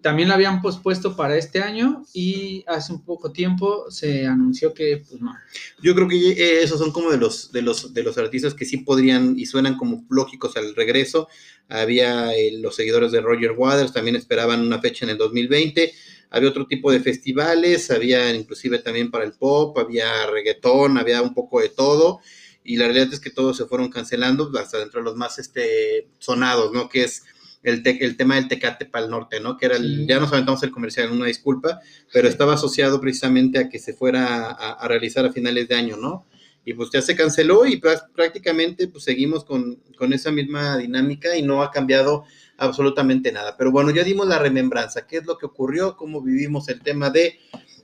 También 0.00 0.28
la 0.28 0.36
habían 0.36 0.62
pospuesto 0.62 1.16
para 1.16 1.36
este 1.36 1.60
año 1.60 2.04
y 2.12 2.64
hace 2.68 2.92
un 2.92 3.04
poco 3.04 3.32
tiempo 3.32 3.90
se 3.90 4.26
anunció 4.26 4.72
que, 4.72 4.98
pues 4.98 5.20
no. 5.20 5.34
Yo 5.82 5.92
creo 5.94 6.06
que 6.06 6.16
eh, 6.16 6.62
esos 6.62 6.78
son 6.78 6.92
como 6.92 7.10
de 7.10 7.16
los, 7.16 7.50
de 7.50 7.62
los, 7.62 7.92
de 7.92 8.04
los 8.04 8.16
artistas 8.16 8.54
que 8.54 8.64
sí 8.64 8.76
podrían 8.76 9.36
y 9.36 9.46
suenan 9.46 9.76
como 9.76 10.06
lógicos 10.08 10.56
al 10.56 10.76
regreso. 10.76 11.28
Había 11.68 12.32
eh, 12.32 12.52
los 12.60 12.76
seguidores 12.76 13.10
de 13.10 13.20
Roger 13.20 13.52
Waters, 13.52 13.92
también 13.92 14.14
esperaban 14.14 14.60
una 14.60 14.80
fecha 14.80 15.04
en 15.04 15.10
el 15.10 15.18
2020. 15.18 15.92
Había 16.30 16.50
otro 16.50 16.66
tipo 16.66 16.92
de 16.92 17.00
festivales, 17.00 17.90
había 17.90 18.32
inclusive 18.32 18.78
también 18.78 19.10
para 19.10 19.24
el 19.24 19.32
pop, 19.32 19.76
había 19.78 20.26
reggaetón, 20.26 20.96
había 20.96 21.22
un 21.22 21.34
poco 21.34 21.60
de 21.60 21.70
todo. 21.70 22.20
Y 22.62 22.76
la 22.76 22.84
realidad 22.84 23.12
es 23.12 23.20
que 23.20 23.30
todos 23.30 23.56
se 23.56 23.64
fueron 23.64 23.90
cancelando, 23.90 24.52
hasta 24.58 24.78
dentro 24.78 25.00
de 25.00 25.04
los 25.04 25.16
más 25.16 25.38
este, 25.38 26.08
sonados, 26.18 26.70
¿no? 26.72 26.88
Que 26.88 27.04
es 27.04 27.24
el, 27.62 27.82
te- 27.82 28.04
el 28.04 28.16
tema 28.16 28.36
del 28.36 28.48
Tecate 28.48 28.86
para 28.86 29.04
el 29.04 29.10
norte, 29.10 29.40
¿no? 29.40 29.56
Que 29.56 29.66
era 29.66 29.76
el, 29.76 29.96
Sí. 29.98 30.06
ya 30.06 30.20
nos 30.20 30.32
aventamos 30.32 30.62
el 30.62 30.70
comercial, 30.70 31.10
una 31.10 31.26
disculpa, 31.26 31.80
pero 32.12 32.28
estaba 32.28 32.54
asociado 32.54 33.00
precisamente 33.00 33.58
a 33.58 33.68
que 33.68 33.78
se 33.78 33.94
fuera 33.94 34.50
a, 34.50 34.72
a 34.72 34.88
realizar 34.88 35.24
a 35.26 35.32
finales 35.32 35.68
de 35.68 35.74
año, 35.74 35.96
¿no? 35.96 36.26
Y 36.64 36.74
pues 36.74 36.90
ya 36.92 37.00
se 37.00 37.16
canceló 37.16 37.64
y 37.66 37.80
prá- 37.80 38.06
prácticamente 38.14 38.88
pues 38.88 39.04
seguimos 39.04 39.44
con, 39.44 39.76
con 39.96 40.12
esa 40.12 40.30
misma 40.30 40.76
dinámica 40.76 41.34
y 41.36 41.42
no 41.42 41.62
ha 41.62 41.70
cambiado 41.70 42.24
absolutamente 42.58 43.32
nada. 43.32 43.56
Pero 43.56 43.70
bueno, 43.72 43.90
ya 43.90 44.04
dimos 44.04 44.28
la 44.28 44.38
remembranza, 44.38 45.06
qué 45.06 45.16
es 45.18 45.26
lo 45.26 45.38
que 45.38 45.46
ocurrió, 45.46 45.96
cómo 45.96 46.20
vivimos 46.20 46.68
el 46.68 46.80
tema 46.82 47.08
de 47.10 47.38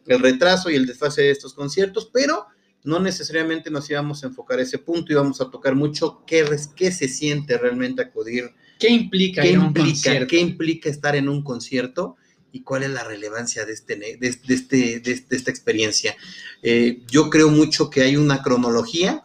el 0.07 0.21
retraso 0.21 0.69
y 0.71 0.75
el 0.75 0.85
desfase 0.87 1.23
de 1.23 1.31
estos 1.31 1.54
conciertos, 1.54 2.11
pero 2.12 2.47
no 2.83 3.00
necesariamente 3.00 3.71
nos 3.71 3.88
íbamos 3.88 4.23
a 4.23 4.26
enfocar 4.26 4.59
a 4.59 4.62
ese 4.62 4.76
punto, 4.78 5.11
íbamos 5.12 5.40
a 5.40 5.50
tocar 5.50 5.75
mucho 5.75 6.23
qué, 6.26 6.45
qué 6.76 6.93
se 6.93 7.09
siente 7.09 7.57
realmente 7.57 8.02
acudir 8.02 8.50
¿Qué 8.78 8.88
implica 8.88 9.43
¿Qué 9.43 9.50
ir 9.50 9.57
a 9.57 9.61
un 9.61 9.66
implica, 9.66 9.87
concierto? 9.88 10.26
¿Qué 10.28 10.40
implica 10.40 10.88
estar 10.90 11.16
en 11.16 11.28
un 11.28 11.43
concierto 11.43 12.16
y 12.52 12.62
cuál 12.62 12.83
es 12.85 12.90
la 12.90 13.04
relevancia 13.04 13.64
de, 13.64 13.73
este, 13.73 13.97
ne- 13.97 14.16
de, 14.16 14.31
de 14.47 14.54
este, 14.54 15.00
de, 15.00 15.14
de 15.28 15.37
esta 15.37 15.50
experiencia? 15.50 16.16
Eh, 16.62 17.00
yo 17.11 17.31
creo 17.31 17.50
mucho 17.50 17.90
que 17.90 18.02
hay 18.02 18.16
una 18.16 18.43
cronología 18.43 19.25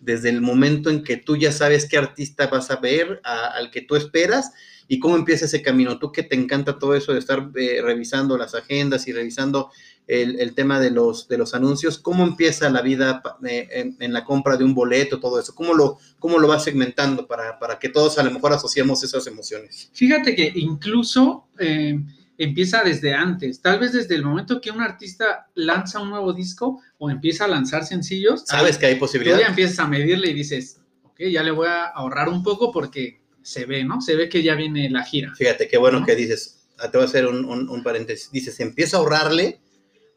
desde 0.00 0.28
el 0.30 0.40
momento 0.40 0.90
en 0.90 1.02
que 1.02 1.16
tú 1.16 1.36
ya 1.36 1.52
sabes 1.52 1.86
qué 1.88 1.98
artista 1.98 2.46
vas 2.46 2.70
a 2.70 2.76
ver, 2.76 3.20
a- 3.24 3.48
al 3.48 3.70
que 3.70 3.82
tú 3.82 3.96
esperas 3.96 4.52
y 4.88 4.98
cómo 4.98 5.16
empieza 5.16 5.44
ese 5.44 5.62
camino. 5.62 5.98
Tú 5.98 6.10
que 6.10 6.22
te 6.22 6.34
encanta 6.34 6.78
todo 6.78 6.94
eso 6.94 7.12
de 7.12 7.18
estar 7.18 7.50
eh, 7.54 7.80
revisando 7.82 8.36
las 8.38 8.54
agendas 8.54 9.06
y 9.06 9.12
revisando 9.12 9.70
el, 10.06 10.40
el 10.40 10.54
tema 10.54 10.80
de 10.80 10.90
los, 10.90 11.28
de 11.28 11.36
los 11.36 11.54
anuncios, 11.54 11.98
cómo 11.98 12.24
empieza 12.24 12.70
la 12.70 12.80
vida 12.80 13.22
eh, 13.46 13.68
en, 13.70 13.96
en 14.00 14.12
la 14.14 14.24
compra 14.24 14.56
de 14.56 14.64
un 14.64 14.74
boleto, 14.74 15.20
todo 15.20 15.38
eso, 15.38 15.54
cómo 15.54 15.74
lo, 15.74 15.98
cómo 16.18 16.38
lo 16.38 16.48
vas 16.48 16.64
segmentando 16.64 17.26
para, 17.26 17.58
para 17.58 17.78
que 17.78 17.90
todos 17.90 18.18
a 18.18 18.22
lo 18.22 18.30
mejor 18.30 18.54
asociemos 18.54 19.04
esas 19.04 19.26
emociones. 19.26 19.90
Fíjate 19.92 20.34
que 20.34 20.50
incluso 20.56 21.48
eh, 21.58 22.00
empieza 22.38 22.82
desde 22.82 23.12
antes, 23.12 23.60
tal 23.60 23.80
vez 23.80 23.92
desde 23.92 24.14
el 24.14 24.24
momento 24.24 24.60
que 24.62 24.70
un 24.70 24.80
artista 24.80 25.48
lanza 25.54 26.00
un 26.00 26.08
nuevo 26.08 26.32
disco 26.32 26.80
o 26.96 27.10
empieza 27.10 27.44
a 27.44 27.48
lanzar 27.48 27.84
sencillos, 27.84 28.44
Sabes 28.46 28.78
que 28.78 28.86
hay 28.86 28.94
tú 28.94 29.00
posibilidad. 29.00 29.38
ya 29.38 29.48
empiezas 29.48 29.78
a 29.80 29.86
medirle 29.88 30.30
y 30.30 30.34
dices, 30.34 30.80
ok, 31.02 31.20
ya 31.30 31.42
le 31.42 31.50
voy 31.50 31.66
a 31.68 31.84
ahorrar 31.84 32.30
un 32.30 32.42
poco 32.42 32.72
porque 32.72 33.20
se 33.48 33.64
ve, 33.66 33.84
¿no? 33.84 34.00
Se 34.00 34.14
ve 34.14 34.28
que 34.28 34.42
ya 34.42 34.54
viene 34.54 34.90
la 34.90 35.02
gira. 35.04 35.32
Fíjate, 35.34 35.68
qué 35.68 35.78
bueno 35.78 36.00
¿No? 36.00 36.06
que 36.06 36.14
dices, 36.14 36.66
ah, 36.78 36.90
te 36.90 36.98
voy 36.98 37.06
a 37.06 37.08
hacer 37.08 37.26
un, 37.26 37.44
un- 37.44 37.68
un 37.68 37.82
paréntesis, 37.82 38.30
dices, 38.30 38.58
empieza 38.60 38.96
a 38.96 39.00
ahorrarle, 39.00 39.60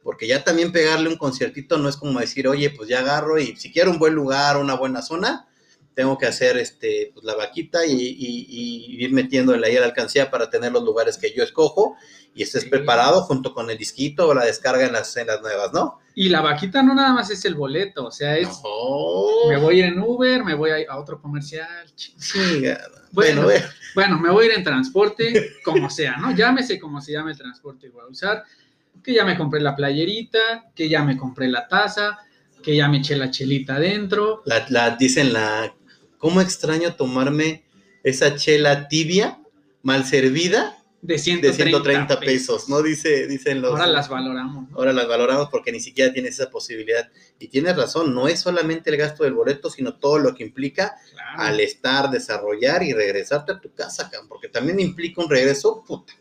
porque 0.04 0.28
ya 0.28 0.44
también 0.44 0.72
pegarle 0.72 1.10
un 1.10 1.18
conciertito 1.18 1.78
no 1.78 1.88
es 1.88 1.96
como 1.98 2.20
decir, 2.20 2.48
oye, 2.48 2.70
pues 2.72 2.90
ya 2.90 3.00
agarro 3.00 3.40
y 3.40 3.56
si 3.56 3.72
quiero 3.72 3.92
un 3.92 4.00
buen 4.00 4.14
lugar, 4.16 4.58
una 4.58 4.74
buena 4.76 5.02
zona, 5.02 5.48
tengo 5.94 6.18
que 6.18 6.26
hacer 6.26 6.58
este, 6.58 7.12
pues, 7.14 7.26
la 7.26 7.36
vaquita 7.36 7.86
y, 7.86 7.92
y- 7.92 8.46
y 8.50 9.04
ir 9.04 9.12
metiéndole 9.14 9.68
ahí 9.68 9.76
a 9.78 9.82
la 9.82 9.86
alcancía 9.88 10.32
para 10.32 10.50
tener 10.50 10.72
los 10.72 10.84
lugares 10.84 11.18
que 11.18 11.34
yo 11.34 11.44
escojo 11.44 11.96
y 12.34 12.44
estés 12.44 12.64
Sí. 12.64 12.70
preparado 12.70 13.22
junto 13.24 13.54
con 13.54 13.70
el 13.70 13.78
disquito 13.78 14.28
o 14.30 14.34
la 14.34 14.46
descarga 14.46 14.86
en 14.86 14.94
las, 14.94 15.16
en 15.18 15.28
las 15.28 15.42
nuevas, 15.42 15.72
¿no? 15.74 16.00
Y 16.16 16.30
la 16.30 16.42
vaquita 16.42 16.82
no 16.82 16.94
nada 16.96 17.14
más 17.14 17.30
es 17.30 17.44
el 17.46 17.56
boleto, 17.56 18.06
o 18.08 18.12
sea, 18.12 18.38
es, 18.38 18.48
No. 18.64 19.50
me 19.50 19.58
voy 19.58 19.76
a 19.76 19.88
ir 19.88 19.94
en 19.94 20.00
Uber, 20.00 20.44
me 20.44 20.56
voy 20.56 20.72
a, 20.72 20.80
ir 20.80 20.90
a 20.90 20.98
otro 20.98 21.22
comercial. 21.22 21.68
Chingada. 21.96 23.00
Bueno, 23.12 23.48
Bueno, 23.94 24.20
me 24.20 24.30
voy 24.30 24.46
a 24.46 24.48
ir 24.48 24.58
en 24.58 24.63
transporte, 24.63 25.51
como 25.63 25.89
sea, 25.89 26.18
¿no? 26.18 26.36
Llámese 26.36 26.80
como 26.80 27.01
se 27.01 27.12
llame 27.13 27.32
el 27.32 27.38
transporte 27.38 27.88
que 27.88 27.94
voy 27.94 28.03
a 28.03 28.08
usar, 28.08 28.44
que 29.03 29.13
ya 29.13 29.25
me 29.25 29.38
compré 29.38 29.60
la 29.62 29.75
playerita, 29.75 30.72
que 30.75 30.88
ya 30.88 31.03
me 31.03 31.18
compré 31.18 31.48
la 31.50 31.68
taza, 31.68 32.20
que 32.63 32.75
ya 32.75 32.88
me 32.88 32.98
eché 33.00 33.15
la 33.15 33.30
chelita 33.32 33.75
adentro. 33.75 34.44
La, 34.46 34.65
la- 34.70 34.96
dicen 34.96 35.34
la, 35.34 35.74
¿cómo 36.18 36.39
extraño 36.41 36.94
tomarme 36.96 37.63
esa 38.03 38.36
chela 38.36 38.88
tibia, 38.88 39.39
mal 39.84 40.06
servida, 40.06 40.77
De 41.03 41.13
de 41.15 41.20
130, 41.20 41.53
130 41.53 42.20
pesos, 42.20 42.70
¿no? 42.70 42.81
Dice, 42.84 43.25
dicen 43.27 43.60
los... 43.62 43.72
Ahora 43.72 43.88
las 43.88 44.08
valoramos. 44.08 44.70
¿no? 44.70 44.77
ahora 44.77 44.93
las 44.93 45.08
valoramos 45.08 45.50
porque 45.50 45.72
ni 45.72 45.79
siquiera 45.79 46.13
tienes 46.13 46.39
esa 46.39 46.50
posibilidad. 46.51 47.10
Y 47.39 47.48
tienes 47.48 47.75
razón, 47.75 48.13
no 48.13 48.27
es 48.27 48.39
solamente 48.39 48.91
el 48.91 48.98
gasto 48.98 49.24
del 49.24 49.34
boleto, 49.34 49.70
sino 49.72 49.96
todo 49.96 50.20
lo 50.20 50.36
que 50.36 50.43
implica 50.43 50.96
Claro. 51.12 51.41
al 51.41 51.60
estar, 51.60 52.12
desarrollar 52.12 52.84
y 52.84 52.93
regresarte 52.93 53.51
a 53.53 53.60
tu 53.60 53.74
casa, 53.74 54.12
porque 54.29 54.48
también 54.48 54.79
implica 54.79 55.22
un 55.24 55.29
regreso, 55.29 55.84
puta. 55.88 56.13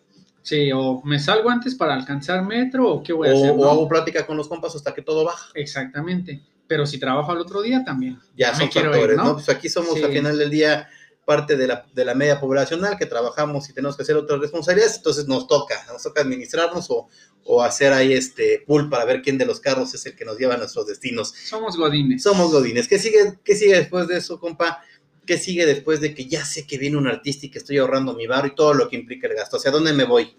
Sí, 0.42 0.70
o 0.72 1.02
me 1.04 1.18
salgo 1.18 1.50
antes 1.50 1.74
para 1.74 1.94
alcanzar 1.94 2.42
metro, 2.46 2.88
o 2.90 3.02
qué 3.02 3.12
voy 3.12 3.28
a 3.28 3.34
O, 3.34 3.36
hacer. 3.36 3.50
o 3.54 3.70
hago 3.70 3.86
práctica 3.86 4.26
con 4.26 4.38
los 4.38 4.48
compas 4.48 4.74
hasta 4.74 4.94
que 4.94 5.02
todo 5.02 5.24
baja. 5.26 5.50
Exactamente. 5.54 6.40
Pero 6.66 6.86
si 6.86 6.98
trabajo 6.98 7.30
al 7.32 7.38
otro 7.38 7.60
día 7.60 7.84
también. 7.84 8.18
Ya 8.36 8.52
me 8.52 8.56
son 8.58 8.66
ir, 8.68 8.72
factores, 8.90 9.16
¿no? 9.18 9.24
¿no? 9.24 9.32
Pues 9.34 9.48
aquí 9.50 9.68
somos 9.68 9.94
Sí. 9.94 10.02
al 10.02 10.12
final 10.12 10.38
del 10.38 10.48
día 10.50 10.88
parte 11.30 11.56
de 11.56 11.68
la, 11.68 11.86
de 11.94 12.04
la 12.04 12.16
media 12.16 12.40
poblacional 12.40 12.98
que 12.98 13.06
trabajamos 13.06 13.70
y 13.70 13.72
tenemos 13.72 13.96
que 13.96 14.02
hacer 14.02 14.16
otras 14.16 14.40
responsabilidades, 14.40 14.96
entonces 14.96 15.28
nos 15.28 15.46
toca, 15.46 15.76
nos 15.86 16.02
toca 16.02 16.22
administrarnos 16.22 16.90
o, 16.90 17.06
o 17.44 17.62
hacer 17.62 17.92
ahí 17.92 18.12
este 18.12 18.64
pool 18.66 18.90
para 18.90 19.04
ver 19.04 19.22
quién 19.22 19.38
de 19.38 19.46
los 19.46 19.60
carros 19.60 19.94
es 19.94 20.04
el 20.06 20.16
que 20.16 20.24
nos 20.24 20.38
lleva 20.38 20.54
a 20.54 20.58
nuestros 20.58 20.88
destinos. 20.88 21.32
Somos 21.44 21.76
godines. 21.76 22.24
Somos 22.24 22.50
godines. 22.50 22.88
¿Qué 22.88 22.98
sigue, 22.98 23.38
qué 23.44 23.54
sigue 23.54 23.76
después 23.76 24.08
de 24.08 24.16
eso, 24.16 24.40
compa? 24.40 24.82
¿Qué 25.24 25.38
sigue 25.38 25.66
después 25.66 26.00
de 26.00 26.14
que 26.14 26.26
ya 26.26 26.44
sé 26.44 26.66
que 26.66 26.78
viene 26.78 26.96
un 26.96 27.06
artista 27.06 27.46
y 27.46 27.50
que 27.50 27.58
estoy 27.58 27.78
ahorrando 27.78 28.14
mi 28.14 28.26
barro 28.26 28.48
y 28.48 28.54
todo 28.56 28.74
lo 28.74 28.88
que 28.88 28.96
implica 28.96 29.28
el 29.28 29.34
gasto? 29.34 29.58
¿Hacia 29.58 29.70
dónde 29.70 29.92
me 29.92 30.02
voy? 30.02 30.34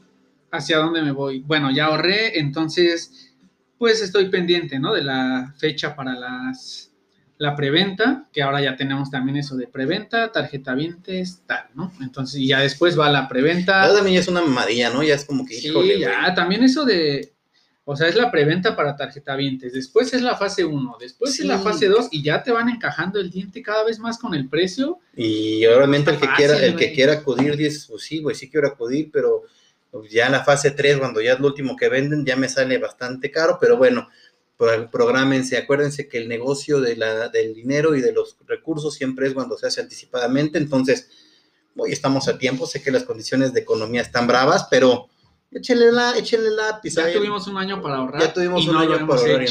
hacia 0.51 0.77
dónde 0.77 1.01
me 1.01 1.12
voy. 1.12 1.39
Bueno, 1.41 1.71
ya 1.71 1.86
ahorré, 1.86 2.39
entonces, 2.39 3.33
pues 3.77 4.01
estoy 4.01 4.29
pendiente, 4.29 4.79
¿no? 4.79 4.93
De 4.93 5.03
la 5.03 5.53
fecha 5.57 5.95
para 5.95 6.13
las 6.13 6.90
la 7.41 7.55
preventa, 7.55 8.27
que 8.31 8.43
ahora 8.43 8.62
ya 8.62 8.75
tenemos 8.75 9.10
también 9.10 9.36
eso 9.36 9.57
de 9.57 9.65
preventa, 9.65 10.31
tarjeta 10.31 10.75
vientes, 10.75 11.41
tal, 11.48 11.65
¿no? 11.74 11.91
Entonces, 12.00 12.39
y 12.39 12.50
ya 12.50 12.60
después 12.60 13.00
va 13.00 13.10
la 13.10 13.27
preventa. 13.27 13.88
Ya 13.88 13.95
también 13.95 14.19
es 14.19 14.27
una 14.27 14.41
mamadilla, 14.41 14.91
¿no? 14.91 15.01
Ya 15.01 15.15
es 15.15 15.25
como 15.25 15.43
que, 15.43 15.55
sí, 15.55 15.74
ya, 16.00 16.36
también 16.36 16.62
eso 16.62 16.86
de, 16.86 17.33
o 17.83 17.95
sea, 17.95 18.07
es 18.10 18.15
la 18.15 18.29
preventa 18.29 18.75
para 18.75 18.95
tarjeta 18.95 19.36
vientes, 19.36 19.74
después 19.74 20.13
es 20.13 20.21
la 20.21 20.38
fase 20.38 20.65
1, 20.65 20.98
después 21.00 21.39
es 21.39 21.45
la 21.48 21.57
fase 21.57 21.88
2 21.88 22.10
y 22.12 22.21
ya 22.21 22.43
te 22.43 22.51
van 22.51 22.69
encajando 22.69 23.19
el 23.19 23.31
diente 23.31 23.63
cada 23.63 23.86
vez 23.86 23.98
más 23.98 24.19
con 24.19 24.36
el 24.36 24.48
precio. 24.48 25.00
Y 25.15 25.65
obviamente 25.65 26.12
el 26.12 26.19
que 26.19 26.27
quiera, 26.38 26.63
el 26.63 26.75
que 26.75 26.93
quiera 26.93 27.13
acudir 27.13 27.57
dice, 27.57 27.88
pues 27.89 28.03
sí, 28.03 28.21
güey, 28.21 28.36
sí 28.36 28.51
quiero 28.51 28.67
acudir, 28.67 29.10
pero 29.12 29.45
ya 30.12 30.27
en 30.27 30.33
la 30.33 30.43
fase 30.43 30.69
3, 30.69 31.00
cuando 31.00 31.21
ya 31.21 31.33
es 31.33 31.39
lo 31.39 31.48
último 31.48 31.75
que 31.75 31.89
venden, 31.89 32.24
ya 32.24 32.36
me 32.36 32.50
sale 32.50 32.77
bastante 32.77 33.31
caro, 33.31 33.57
pero 33.60 33.77
bueno, 33.77 34.10
prográmense, 34.91 35.58
acuérdense 35.58 36.08
que 36.08 36.18
el 36.18 36.27
negocio 36.27 36.82
de 36.82 36.96
la, 36.96 37.30
del 37.30 37.53
dinero 37.53 37.96
y 37.96 38.01
de 38.01 38.12
los 38.12 38.38
recursos 38.46 38.94
siempre 38.94 39.27
es 39.27 39.34
cuando 39.34 39.58
se 39.58 39.68
hace 39.68 39.82
anticipadamente, 39.82 40.58
entonces 40.58 41.10
hoy 41.75 41.91
estamos 41.91 42.27
a 42.27 42.38
tiempo, 42.38 42.65
sé 42.65 42.82
que 42.82 42.91
las 42.91 43.03
condiciones 43.03 43.53
de 43.53 43.62
economía 43.62 44.01
están 44.01 44.27
bravas, 44.27 44.68
pero 44.70 45.10
échenle, 45.51 45.91
la, 45.91 46.18
échenle 46.18 46.51
lápiz. 46.51 46.96
Ya 46.96 47.12
tuvimos 47.12 47.48
un 47.48 47.58
año 47.58 47.82
para 47.82 47.98
ahorrar. 47.98 48.22
Ya 48.22 48.34
tuvimos 48.34 48.68
un 48.68 48.77
año 48.77 49.08
para 49.08 49.22
ahorrar. 49.22 49.46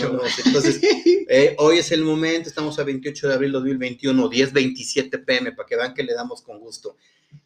entonces, 0.45 0.81
eh, 1.29 1.55
hoy 1.59 1.79
es 1.79 1.93
el 1.93 2.03
momento, 2.03 2.49
estamos 2.49 2.79
a 2.79 2.85
28 2.85 3.29
de 3.29 3.35
abril 3.35 3.53
2021, 3.53 4.31
10.27 4.31 5.25
pm, 5.25 5.53
para 5.53 5.67
que 5.67 5.77
vean 5.77 5.95
que 5.95 6.03
le 6.03 6.15
damos 6.15 6.43
con 6.43 6.59
gusto. 6.59 6.97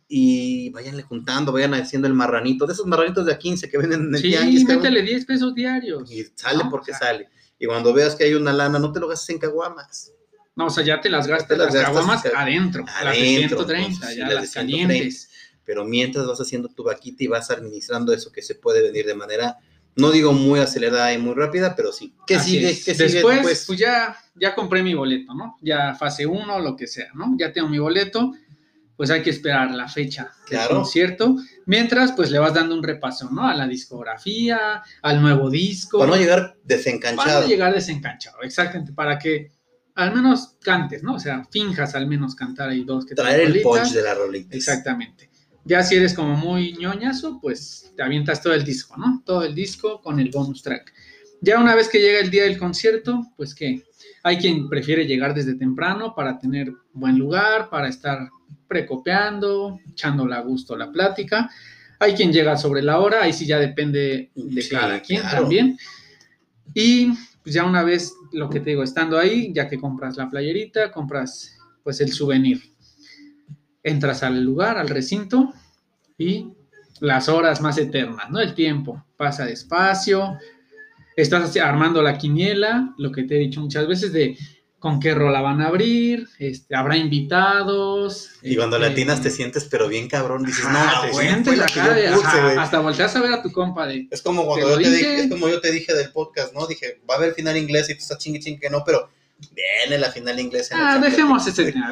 Y 0.08 0.70
váyanle 0.70 1.02
juntando, 1.02 1.52
vayan 1.52 1.74
haciendo 1.74 2.08
el 2.08 2.14
marranito, 2.14 2.66
de 2.66 2.72
esos 2.72 2.86
marranitos 2.86 3.26
de 3.26 3.32
a 3.32 3.38
15 3.38 3.68
que 3.68 3.78
venden 3.78 4.02
en 4.02 4.14
el 4.14 4.20
Sí, 4.20 4.64
métele 4.64 5.02
10 5.02 5.26
pesos 5.26 5.54
diarios. 5.54 6.10
Y 6.10 6.24
sale 6.34 6.64
porque 6.70 6.92
sale. 6.92 7.28
Y 7.58 7.66
cuando 7.66 7.92
veas 7.92 8.14
que 8.14 8.24
hay 8.24 8.34
una 8.34 8.52
lana, 8.52 8.78
no 8.78 8.92
te 8.92 9.00
lo 9.00 9.08
gastes 9.08 9.30
en 9.30 9.38
caguamas. 9.38 10.12
No, 10.56 10.66
o 10.66 10.70
sea, 10.70 10.84
ya 10.84 11.00
te 11.00 11.10
las 11.10 11.26
gastas 11.26 11.58
las, 11.58 11.74
caguamas 11.74 12.24
adentro, 12.26 12.84
las 13.02 13.16
de 13.16 13.24
130, 13.24 14.14
ya 14.14 14.28
las, 14.28 14.52
calientes. 14.52 15.30
Pero 15.64 15.84
mientras 15.84 16.26
vas 16.26 16.40
haciendo 16.40 16.68
tu 16.68 16.84
vaquita 16.84 17.24
y 17.24 17.26
vas 17.26 17.50
administrando 17.50 18.12
eso 18.12 18.30
que 18.30 18.42
se 18.42 18.54
puede 18.54 18.82
venir 18.82 19.06
de 19.06 19.14
manera, 19.14 19.58
no 19.96 20.10
digo 20.10 20.32
muy 20.32 20.60
acelerada 20.60 21.12
y 21.12 21.18
muy 21.18 21.34
rápida, 21.34 21.74
pero 21.74 21.92
sí. 21.92 22.14
¿Qué 22.26 22.38
sigue? 22.38 22.78
¿Qué 22.84 22.94
después, 22.94 23.36
después? 23.36 23.64
Pues 23.66 23.78
ya, 23.78 24.16
ya 24.34 24.54
compré 24.54 24.82
mi 24.82 24.94
boleto, 24.94 25.34
¿no? 25.34 25.56
Ya 25.60 25.94
fase 25.94 26.26
1, 26.26 26.58
lo 26.60 26.76
que 26.76 26.86
sea, 26.86 27.08
¿no? 27.14 27.34
Ya 27.38 27.52
tengo 27.52 27.68
mi 27.68 27.78
boleto 27.78 28.32
pues 28.96 29.10
hay 29.10 29.22
que 29.22 29.30
esperar 29.30 29.70
la 29.72 29.88
fecha 29.88 30.32
del 30.48 30.68
concierto. 30.68 31.36
Mientras, 31.66 32.12
pues 32.12 32.30
le 32.30 32.38
vas 32.38 32.54
dando 32.54 32.74
un 32.74 32.82
repaso, 32.82 33.30
¿no? 33.30 33.46
A 33.46 33.54
la 33.54 33.66
discografía, 33.66 34.82
al 35.02 35.20
nuevo 35.20 35.50
disco. 35.50 35.98
Para 35.98 36.12
no 36.12 36.16
llegar 36.16 36.56
desencanchado. 36.64 37.26
Para 37.26 37.40
no 37.40 37.48
llegar 37.48 37.74
desencanchado, 37.74 38.42
exactamente, 38.42 38.92
para 38.92 39.18
que 39.18 39.50
al 39.94 40.14
menos 40.14 40.56
cantes, 40.60 41.02
¿no? 41.02 41.14
O 41.14 41.20
sea, 41.20 41.44
finjas 41.50 41.94
al 41.94 42.06
menos 42.06 42.34
cantar 42.34 42.68
ahí 42.68 42.84
dos 42.84 43.06
que 43.06 43.14
Traer 43.14 43.40
el 43.40 43.62
punch 43.62 43.92
de 43.92 44.02
la 44.02 44.14
rolita. 44.14 44.56
Exactamente. 44.56 45.30
Ya 45.64 45.82
si 45.82 45.94
eres 45.94 46.12
como 46.14 46.36
muy 46.36 46.74
ñoñazo, 46.74 47.40
pues 47.40 47.92
te 47.96 48.02
avientas 48.02 48.42
todo 48.42 48.52
el 48.52 48.64
disco, 48.64 48.96
¿no? 48.96 49.22
Todo 49.24 49.44
el 49.44 49.54
disco 49.54 50.00
con 50.02 50.20
el 50.20 50.30
bonus 50.30 50.62
track. 50.62 50.92
Ya 51.40 51.58
una 51.58 51.74
vez 51.74 51.88
que 51.88 52.00
llega 52.00 52.20
el 52.20 52.30
día 52.30 52.44
del 52.44 52.58
concierto, 52.58 53.22
pues 53.36 53.54
que 53.54 53.84
hay 54.22 54.38
quien 54.38 54.68
prefiere 54.68 55.06
llegar 55.06 55.34
desde 55.34 55.54
temprano 55.54 56.14
para 56.14 56.38
tener 56.38 56.72
buen 56.92 57.18
lugar, 57.18 57.70
para 57.70 57.88
estar 57.88 58.28
precopeando, 58.66 59.80
echando 59.90 60.32
a 60.32 60.40
gusto 60.40 60.76
la 60.76 60.90
plática. 60.90 61.50
Hay 61.98 62.14
quien 62.14 62.32
llega 62.32 62.56
sobre 62.56 62.82
la 62.82 62.98
hora, 62.98 63.22
ahí 63.22 63.32
sí 63.32 63.46
ya 63.46 63.58
depende 63.58 64.30
de 64.34 64.68
cada 64.68 65.00
quien 65.00 65.22
también. 65.22 65.78
Y 66.74 67.12
pues 67.42 67.54
ya 67.54 67.64
una 67.64 67.82
vez, 67.82 68.14
lo 68.32 68.48
que 68.48 68.60
te 68.60 68.70
digo, 68.70 68.82
estando 68.82 69.18
ahí, 69.18 69.52
ya 69.52 69.68
que 69.68 69.78
compras 69.78 70.16
la 70.16 70.30
playerita, 70.30 70.90
compras 70.90 71.56
pues 71.82 72.00
el 72.00 72.12
souvenir. 72.12 72.62
Entras 73.82 74.22
al 74.22 74.42
lugar, 74.42 74.78
al 74.78 74.88
recinto 74.88 75.52
y 76.16 76.48
las 77.00 77.28
horas 77.28 77.60
más 77.60 77.76
eternas, 77.78 78.30
¿no? 78.30 78.40
El 78.40 78.54
tiempo 78.54 79.04
pasa 79.16 79.44
despacio, 79.44 80.38
estás 81.16 81.56
armando 81.58 82.02
la 82.02 82.16
quiniela, 82.16 82.94
lo 82.98 83.12
que 83.12 83.24
te 83.24 83.36
he 83.36 83.40
dicho 83.40 83.60
muchas 83.60 83.86
veces 83.86 84.12
de 84.12 84.36
con 84.84 85.00
qué 85.00 85.14
rola 85.14 85.40
van 85.40 85.62
a 85.62 85.68
abrir, 85.68 86.28
este, 86.38 86.76
habrá 86.76 86.98
invitados. 86.98 88.32
Y 88.42 88.54
cuando 88.54 88.76
este, 88.76 88.90
latinas 88.90 89.22
te 89.22 89.30
sientes, 89.30 89.64
pero 89.64 89.88
bien 89.88 90.08
cabrón, 90.08 90.44
dices, 90.44 90.66
no, 90.68 91.00
te 91.00 91.14
sientes 91.14 91.58
acá 91.58 91.94
de, 91.94 92.08
hasta 92.58 92.80
volteas 92.80 93.16
a 93.16 93.22
ver 93.22 93.32
a 93.32 93.42
tu 93.42 93.50
compa 93.50 93.86
de. 93.86 94.06
Es 94.10 94.20
como 94.20 94.44
cuando 94.44 94.68
yo 94.68 94.76
te 94.76 94.90
dije, 94.90 95.20
es 95.20 95.30
como 95.30 95.48
yo 95.48 95.58
te 95.62 95.72
dije 95.72 95.94
del 95.94 96.12
podcast, 96.12 96.52
¿no? 96.52 96.66
Dije, 96.66 97.00
va 97.08 97.14
a 97.14 97.16
haber 97.16 97.32
final 97.32 97.56
inglés 97.56 97.88
y 97.88 97.94
tú 97.94 98.00
estás 98.00 98.18
chingue 98.18 98.40
chingue 98.40 98.60
que 98.60 98.68
no, 98.68 98.84
pero 98.84 99.08
viene 99.54 99.96
la 99.98 100.12
final 100.12 100.38
inglés. 100.38 100.68
ah, 100.74 100.98
dejemos 101.02 101.46
ese 101.46 101.72
tema, 101.72 101.90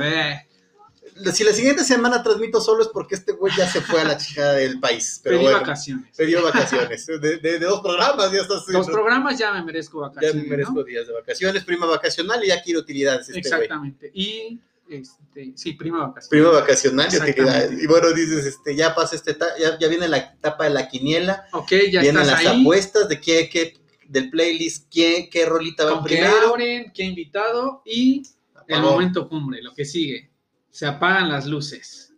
si 1.33 1.45
la 1.45 1.53
siguiente 1.53 1.85
semana 1.85 2.23
transmito 2.23 2.61
solo 2.61 2.83
es 2.83 2.89
porque 2.89 3.15
este 3.15 3.33
güey 3.33 3.53
ya 3.57 3.69
se 3.69 3.81
fue 3.81 4.01
a 4.01 4.05
la 4.05 4.17
chica 4.17 4.53
del 4.53 4.81
país. 4.81 5.21
Pero 5.23 5.39
Pedí 5.39 5.53
vacaciones. 5.53 6.17
Pedí 6.17 6.35
vacaciones. 6.35 7.07
De, 7.07 7.59
dos 7.59 7.81
programas 7.81 8.33
ya 8.33 8.41
estás. 8.41 8.67
Dos 8.67 8.87
programas 8.87 9.39
ya 9.39 9.53
me 9.53 9.63
merezco 9.63 10.01
vacaciones. 10.01 10.35
Ya 10.35 10.43
me 10.43 10.49
merezco 10.49 10.83
días 10.85 11.07
de 11.07 11.13
vacaciones, 11.13 11.65
prima 11.65 11.87
vacacional 11.87 12.43
y 12.45 12.49
ya 12.49 12.63
quiero 12.63 12.81
utilidades. 12.81 13.29
Este 13.29 13.39
Exactamente. 13.39 14.11
Y 14.15 14.59
este, 14.89 15.53
sí, 15.55 15.73
prima 15.75 16.07
vacacional. 16.07 16.29
Prima 16.31 16.61
vacacional 16.61 17.09
y 17.13 17.17
utilidades. 17.17 17.83
Y 17.83 17.87
bueno, 17.87 18.13
dices, 18.13 18.47
este, 18.47 18.75
ya 18.75 18.95
pasa 18.95 19.17
este, 19.17 19.37
ya, 19.61 19.79
ya 19.79 19.89
viene 19.89 20.09
la 20.09 20.19
etapa 20.19 20.65
de 20.65 20.71
la 20.71 20.89
quiniela. 20.89 21.47
Ok, 21.53 21.73
ya 21.91 22.01
Vienen 22.01 22.27
las 22.27 22.45
apuestas 22.45 23.09
de 23.09 23.21
qué, 23.21 23.49
qué, 23.51 23.75
del 24.09 24.31
playlist, 24.31 24.89
qué, 24.91 25.29
qué 25.31 25.47
rolita 25.47 25.85
va 25.85 26.03
primero. 26.03 26.31
Qué 26.31 26.47
abren, 26.47 26.93
qué 26.93 27.05
invitado 27.05 27.83
y 27.85 28.23
el 28.69 28.81
momento 28.81 29.29
cumbre, 29.29 29.63
lo 29.63 29.75
que 29.75 29.85
sigue 29.85 30.32
se 30.73 30.87
apagan 30.87 31.29
las 31.29 31.47
luces. 31.47 32.15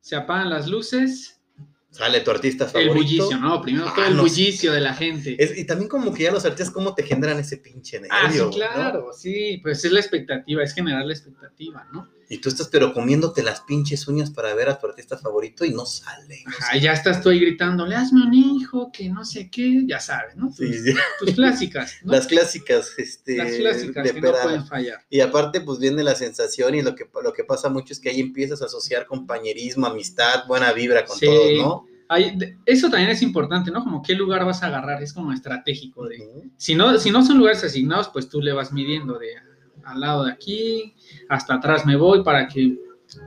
Se 0.00 0.16
apagan 0.16 0.50
las 0.50 0.66
luces. 0.66 1.40
Sale 1.90 2.20
tu 2.20 2.30
artista 2.30 2.66
favorito. 2.66 2.92
El 2.92 2.98
bullicio, 2.98 3.38
¿no? 3.38 3.60
Primero 3.60 3.92
todo 3.94 4.06
el 4.06 4.16
bullicio 4.16 4.72
de 4.72 4.80
la 4.80 4.94
gente. 4.94 5.36
y 5.38 5.64
también 5.64 5.88
como 5.88 6.12
que 6.14 6.24
ya 6.24 6.32
los 6.32 6.44
artistas, 6.44 6.70
¿cómo 6.72 6.94
te 6.94 7.02
generan 7.02 7.38
ese 7.38 7.58
pinche 7.58 8.00
nervio? 8.00 8.16
Ah, 8.16 8.32
sí, 8.32 8.56
claro, 8.56 9.12
sí. 9.12 9.60
Pues 9.62 9.84
es 9.84 9.92
la 9.92 10.00
expectativa, 10.00 10.62
es 10.62 10.72
generar 10.72 11.04
la 11.04 11.12
expectativa, 11.12 11.86
¿no? 11.92 12.08
Y 12.32 12.38
tú 12.38 12.48
estás 12.48 12.68
pero 12.68 12.94
comiéndote 12.94 13.42
las 13.42 13.60
pinches 13.62 14.06
uñas 14.06 14.30
para 14.30 14.54
ver 14.54 14.68
a 14.68 14.78
tu 14.78 14.86
artista 14.86 15.18
favorito 15.18 15.64
y 15.64 15.70
no 15.72 15.84
sale. 15.84 16.44
Ajá, 16.46 16.76
ya 16.76 16.92
estás 16.92 17.16
estoy 17.16 17.40
gritándole, 17.40 17.96
hazme 17.96 18.22
un 18.22 18.32
hijo, 18.32 18.92
que 18.92 19.08
no 19.08 19.24
sé 19.24 19.50
qué, 19.50 19.82
ya 19.84 19.98
sabes, 19.98 20.36
¿no? 20.36 20.52
Sí, 20.52 20.72
sí. 20.72 20.94
Tus 21.18 21.34
clásicas, 21.34 21.96
¿no? 22.04 22.12
Las 22.12 22.28
clásicas, 22.28 22.92
este. 22.98 23.36
Las 23.36 23.56
clásicas 23.56 24.12
que 24.12 24.20
no 24.20 24.32
pueden 24.44 24.64
fallar. 24.64 25.04
Y 25.10 25.18
aparte, 25.18 25.60
pues 25.60 25.80
viene 25.80 26.04
la 26.04 26.14
sensación 26.14 26.76
y 26.76 26.82
lo 26.82 26.94
que, 26.94 27.04
lo 27.20 27.32
que 27.32 27.42
pasa 27.42 27.68
mucho 27.68 27.92
es 27.92 27.98
que 27.98 28.10
ahí 28.10 28.20
empiezas 28.20 28.62
a 28.62 28.66
asociar 28.66 29.06
compañerismo, 29.06 29.88
amistad, 29.88 30.46
buena 30.46 30.72
vibra 30.72 31.04
con 31.04 31.18
todos, 31.18 31.52
¿no? 31.58 31.86
eso 32.66 32.90
también 32.90 33.10
es 33.10 33.22
importante, 33.22 33.70
¿no? 33.70 33.84
Como 33.84 34.02
qué 34.02 34.14
lugar 34.14 34.44
vas 34.44 34.62
a 34.62 34.66
agarrar, 34.66 35.02
es 35.02 35.12
como 35.12 35.32
estratégico. 35.32 36.08
De, 36.08 36.50
si, 36.56 36.74
no, 36.74 36.98
si 36.98 37.10
no 37.10 37.24
son 37.24 37.38
lugares 37.38 37.62
asignados, 37.62 38.08
pues 38.08 38.28
tú 38.28 38.40
le 38.40 38.52
vas 38.52 38.72
midiendo 38.72 39.18
de 39.18 39.28
al 39.84 40.00
lado 40.00 40.24
de 40.24 40.32
aquí, 40.32 40.94
hasta 41.28 41.54
atrás 41.54 41.86
me 41.86 41.96
voy 41.96 42.22
para 42.22 42.46
que 42.48 42.78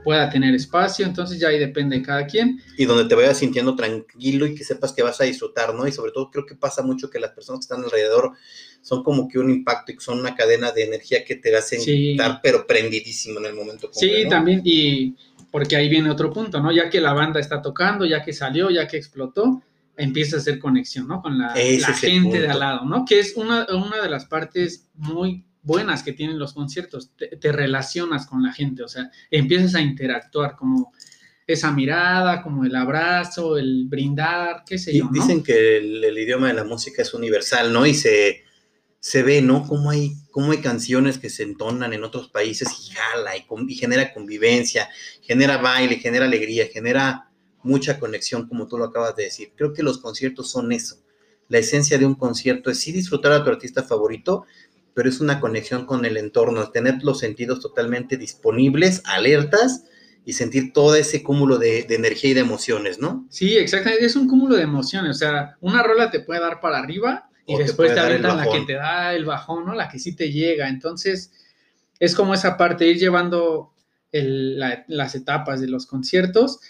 pueda 0.02 0.30
tener 0.30 0.54
espacio, 0.54 1.04
entonces 1.04 1.38
ya 1.38 1.48
ahí 1.48 1.58
depende 1.58 1.96
de 1.96 2.02
cada 2.02 2.26
quien. 2.26 2.60
Y 2.76 2.84
donde 2.84 3.04
te 3.04 3.14
vayas 3.14 3.38
sintiendo 3.38 3.76
tranquilo 3.76 4.46
y 4.46 4.54
que 4.54 4.64
sepas 4.64 4.92
que 4.92 5.02
vas 5.02 5.20
a 5.20 5.24
disfrutar, 5.24 5.74
¿no? 5.74 5.86
Y 5.86 5.92
sobre 5.92 6.12
todo 6.12 6.30
creo 6.30 6.46
que 6.46 6.54
pasa 6.54 6.82
mucho 6.82 7.10
que 7.10 7.20
las 7.20 7.32
personas 7.32 7.60
que 7.60 7.74
están 7.74 7.84
alrededor 7.84 8.32
son 8.80 9.02
como 9.02 9.28
que 9.28 9.38
un 9.38 9.50
impacto 9.50 9.92
y 9.92 9.96
son 9.98 10.20
una 10.20 10.34
cadena 10.34 10.72
de 10.72 10.84
energía 10.84 11.24
que 11.24 11.36
te 11.36 11.54
hacen 11.56 11.80
estar 11.84 12.40
pero 12.42 12.66
prendidísimo 12.66 13.40
en 13.40 13.46
el 13.46 13.54
momento. 13.54 13.90
sí, 13.92 14.26
también, 14.28 14.62
y 14.64 15.14
porque 15.50 15.76
ahí 15.76 15.88
viene 15.88 16.10
otro 16.10 16.32
punto, 16.32 16.60
¿no? 16.60 16.72
Ya 16.72 16.90
que 16.90 17.00
la 17.00 17.12
banda 17.12 17.40
está 17.40 17.62
tocando, 17.62 18.04
ya 18.04 18.22
que 18.22 18.32
salió, 18.32 18.70
ya 18.70 18.86
que 18.88 18.96
explotó, 18.96 19.62
empieza 19.96 20.36
a 20.36 20.40
hacer 20.40 20.58
conexión, 20.58 21.06
¿no? 21.06 21.22
Con 21.22 21.38
la, 21.38 21.54
la 21.54 21.94
gente 21.94 22.40
de 22.40 22.48
al 22.48 22.58
lado, 22.58 22.84
¿no? 22.84 23.04
Que 23.04 23.20
es 23.20 23.36
una, 23.36 23.66
una 23.72 24.02
de 24.02 24.10
las 24.10 24.26
partes 24.26 24.88
muy 24.94 25.44
buenas 25.64 26.02
que 26.02 26.12
tienen 26.12 26.38
los 26.38 26.52
conciertos, 26.52 27.10
te, 27.16 27.52
relacionas 27.52 28.26
con 28.26 28.42
la 28.42 28.52
gente, 28.52 28.82
o 28.82 28.88
sea, 28.88 29.10
empiezas 29.30 29.74
a 29.74 29.80
interactuar 29.80 30.56
como 30.56 30.92
esa 31.46 31.72
mirada, 31.72 32.42
como 32.42 32.64
el 32.64 32.74
abrazo, 32.76 33.58
el 33.58 33.86
brindar, 33.86 34.62
qué 34.66 34.78
sé 34.78 34.96
yo. 34.96 35.08
Dicen 35.12 35.42
que 35.42 35.78
el, 35.78 36.16
idioma 36.16 36.48
de 36.48 36.54
la 36.54 36.64
música 36.64 37.02
es 37.02 37.12
universal, 37.12 37.72
¿no? 37.72 37.84
Y 37.86 37.94
se, 37.94 38.44
se 39.00 39.22
ve, 39.22 39.42
¿no? 39.42 39.66
Cómo 39.66 39.90
hay, 39.90 40.12
cómo 40.30 40.52
hay 40.52 40.58
canciones 40.58 41.18
que 41.18 41.28
se 41.28 41.42
entonan 41.42 41.92
en 41.92 42.04
otros 42.04 42.28
países 42.28 42.68
y 42.80 42.94
jala 42.94 43.36
y, 43.36 43.44
y 43.68 43.74
genera 43.74 44.14
convivencia, 44.14 44.88
genera 45.20 45.58
baile, 45.58 45.96
genera 45.96 46.24
alegría, 46.24 46.66
genera 46.72 47.30
mucha 47.62 47.98
conexión, 47.98 48.46
como 48.46 48.68
tú 48.68 48.78
lo 48.78 48.84
acabas 48.84 49.16
de 49.16 49.24
decir. 49.24 49.52
Creo 49.56 49.72
que 49.72 49.82
los 49.82 49.98
conciertos 49.98 50.50
son 50.50 50.72
eso. 50.72 50.96
La 51.48 51.58
esencia 51.58 51.98
de 51.98 52.06
un 52.06 52.14
concierto 52.14 52.70
es 52.70 52.78
sí 52.80 52.92
disfrutar 52.92 53.32
a 53.32 53.44
tu 53.44 53.50
artista 53.50 53.82
favorito, 53.82 54.46
pero 54.94 55.08
es 55.08 55.20
una 55.20 55.40
conexión 55.40 55.86
con 55.86 56.04
el 56.04 56.16
entorno, 56.16 56.70
tener 56.70 57.02
los 57.02 57.18
sentidos 57.18 57.60
totalmente 57.60 58.16
disponibles, 58.16 59.02
alertas 59.04 59.84
y 60.24 60.32
sentir 60.32 60.72
todo 60.72 60.94
ese 60.94 61.22
cúmulo 61.22 61.58
de, 61.58 61.82
de 61.82 61.94
energía 61.96 62.30
y 62.30 62.34
de 62.34 62.40
emociones, 62.40 62.98
¿no? 62.98 63.26
Sí, 63.28 63.56
exactamente, 63.56 64.04
es 64.06 64.16
un 64.16 64.28
cúmulo 64.28 64.56
de 64.56 64.62
emociones, 64.62 65.10
o 65.16 65.18
sea, 65.18 65.56
una 65.60 65.82
rola 65.82 66.10
te 66.10 66.20
puede 66.20 66.40
dar 66.40 66.60
para 66.60 66.78
arriba 66.78 67.28
y 67.46 67.54
O 67.54 67.58
te 67.58 67.64
después 67.64 67.92
te, 67.92 68.00
avientan 68.00 68.36
la 68.38 68.44
que 68.48 68.60
te 68.60 68.72
da 68.74 69.14
el 69.14 69.24
bajón, 69.26 69.66
¿no? 69.66 69.74
La 69.74 69.88
que 69.88 69.98
sí 69.98 70.16
te 70.16 70.32
llega, 70.32 70.68
entonces 70.68 71.32
es 71.98 72.14
como 72.14 72.32
esa 72.32 72.56
parte, 72.56 72.86
ir 72.86 72.98
llevando 72.98 73.72
el- 74.12 74.58
la- 74.58 74.84
las 74.88 75.14
etapas 75.14 75.60
de 75.60 75.68
los 75.68 75.86
conciertos 75.86 76.60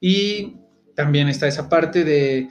y 0.00 0.56
también 0.94 1.28
está 1.28 1.46
esa 1.46 1.68
parte 1.68 2.04
de 2.04 2.48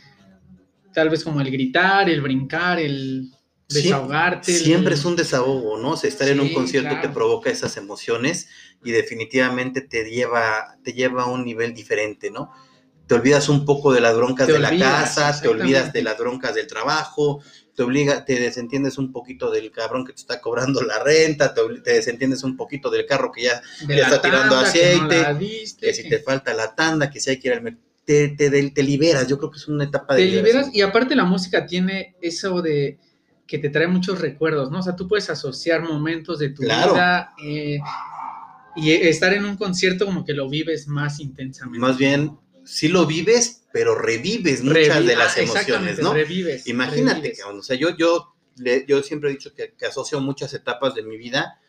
tal 0.93 1.09
vez 1.09 1.23
como 1.23 1.41
el 1.41 1.51
gritar, 1.51 2.09
el 2.09 2.21
brincar, 2.21 2.79
el 2.79 3.29
desahogarte. 3.67 4.53
Siempre 4.53 4.95
es 4.95 5.05
un 5.05 5.15
desahogo, 5.15 5.77
¿no? 5.77 5.91
O 5.91 5.97
sea, 5.97 6.09
estar 6.09 6.27
en 6.27 6.39
un 6.39 6.53
concierto 6.53 6.99
te 7.01 7.09
provoca 7.09 7.49
esas 7.49 7.77
emociones 7.77 8.47
y 8.83 8.91
definitivamente 8.91 9.81
te 9.81 10.09
lleva, 10.09 10.77
te 10.83 10.93
lleva 10.93 11.23
a 11.23 11.27
un 11.27 11.43
nivel 11.43 11.73
diferente, 11.73 12.31
¿no? 12.31 12.51
Te 13.07 13.15
olvidas 13.15 13.47
un 13.47 13.65
poco 13.65 13.93
de 13.93 14.01
las 14.01 14.15
broncas 14.15 14.47
Te 14.47 14.53
de 14.53 14.59
la 14.59 14.77
casa, 14.77 15.39
te 15.39 15.47
olvidas 15.47 15.93
de 15.93 16.01
las 16.01 16.17
broncas 16.17 16.55
del 16.55 16.67
trabajo, 16.67 17.41
te 17.73 17.83
obliga, 17.83 18.25
te 18.25 18.39
desentiendes 18.39 18.97
un 18.97 19.11
poquito 19.11 19.49
del 19.49 19.71
cabrón 19.71 20.05
que 20.05 20.11
te 20.11 20.19
está 20.19 20.41
cobrando 20.41 20.81
la 20.81 21.01
renta, 21.03 21.53
te, 21.53 21.91
desentiendes 21.93 22.43
un 22.43 22.57
poquito 22.57 22.89
del 22.89 23.05
carro 23.05 23.31
que 23.31 23.43
ya, 23.43 23.61
la 23.87 23.95
está 23.95 24.21
tirando 24.21 24.55
tanda, 24.55 24.71
que 24.73 24.97
no 24.97 25.13
aceite, 25.13 25.33
diste, 25.39 25.87
que 25.87 25.93
si 25.93 26.09
te 26.09 26.19
falta 26.19 26.53
la 26.53 26.75
tanda, 26.75 27.09
que 27.09 27.19
si 27.19 27.29
hay 27.29 27.39
que 27.39 27.47
ir 27.49 27.53
al 27.53 27.61
mercado, 27.61 27.85
te, 28.03 28.29
te, 28.29 28.49
te 28.71 28.83
liberas, 28.83 29.27
yo 29.27 29.37
creo 29.37 29.51
que 29.51 29.57
es 29.57 29.67
una 29.67 29.83
etapa 29.83 30.15
de 30.15 30.25
te 30.25 30.31
liberas 30.31 30.69
y 30.73 30.81
aparte 30.81 31.13
la 31.13 31.25
música 31.25 31.65
tiene 31.65 32.15
eso 32.21 32.61
de 32.61 32.97
que 33.47 33.57
te 33.59 33.69
trae 33.69 33.87
muchos 33.87 34.19
recuerdos, 34.19 34.69
¿no? 34.71 34.79
O 34.79 34.83
sea, 34.83 34.95
tú 34.95 35.07
puedes 35.07 35.29
asociar 35.29 35.81
momentos 35.81 36.39
de 36.39 36.49
tu 36.49 36.63
Claro. 36.63 36.93
vida 36.93 37.33
eh, 37.43 37.79
y 38.75 38.91
estar 38.91 39.33
en 39.33 39.45
un 39.45 39.55
concierto 39.57 40.05
como 40.05 40.23
que 40.25 40.33
lo 40.33 40.49
vives 40.49 40.87
más 40.87 41.19
intensamente. 41.19 41.79
Más 41.79 41.97
bien, 41.97 42.37
sí 42.65 42.89
lo 42.89 43.05
vives, 43.05 43.63
pero 43.71 43.95
revives 43.95 44.63
muchas 44.63 45.05
de 45.05 45.15
las 45.15 45.37
ah, 45.37 45.41
emociones, 45.41 45.99
¿no? 45.99 46.13
Revives. 46.13 46.67
Imagínate, 46.67 47.19
revives. 47.21 47.39
cabrón, 47.39 47.59
o 47.59 47.63
sea, 47.63 47.75
yo, 47.77 47.95
yo, 47.97 48.35
yo 48.87 49.01
siempre 49.03 49.29
he 49.29 49.33
dicho 49.33 49.53
que, 49.53 49.73
que 49.73 49.85
asocio 49.85 50.19
muchas 50.19 50.53
etapas 50.53 50.93
de 50.93 51.03
mi 51.03 51.17
vida 51.17 51.59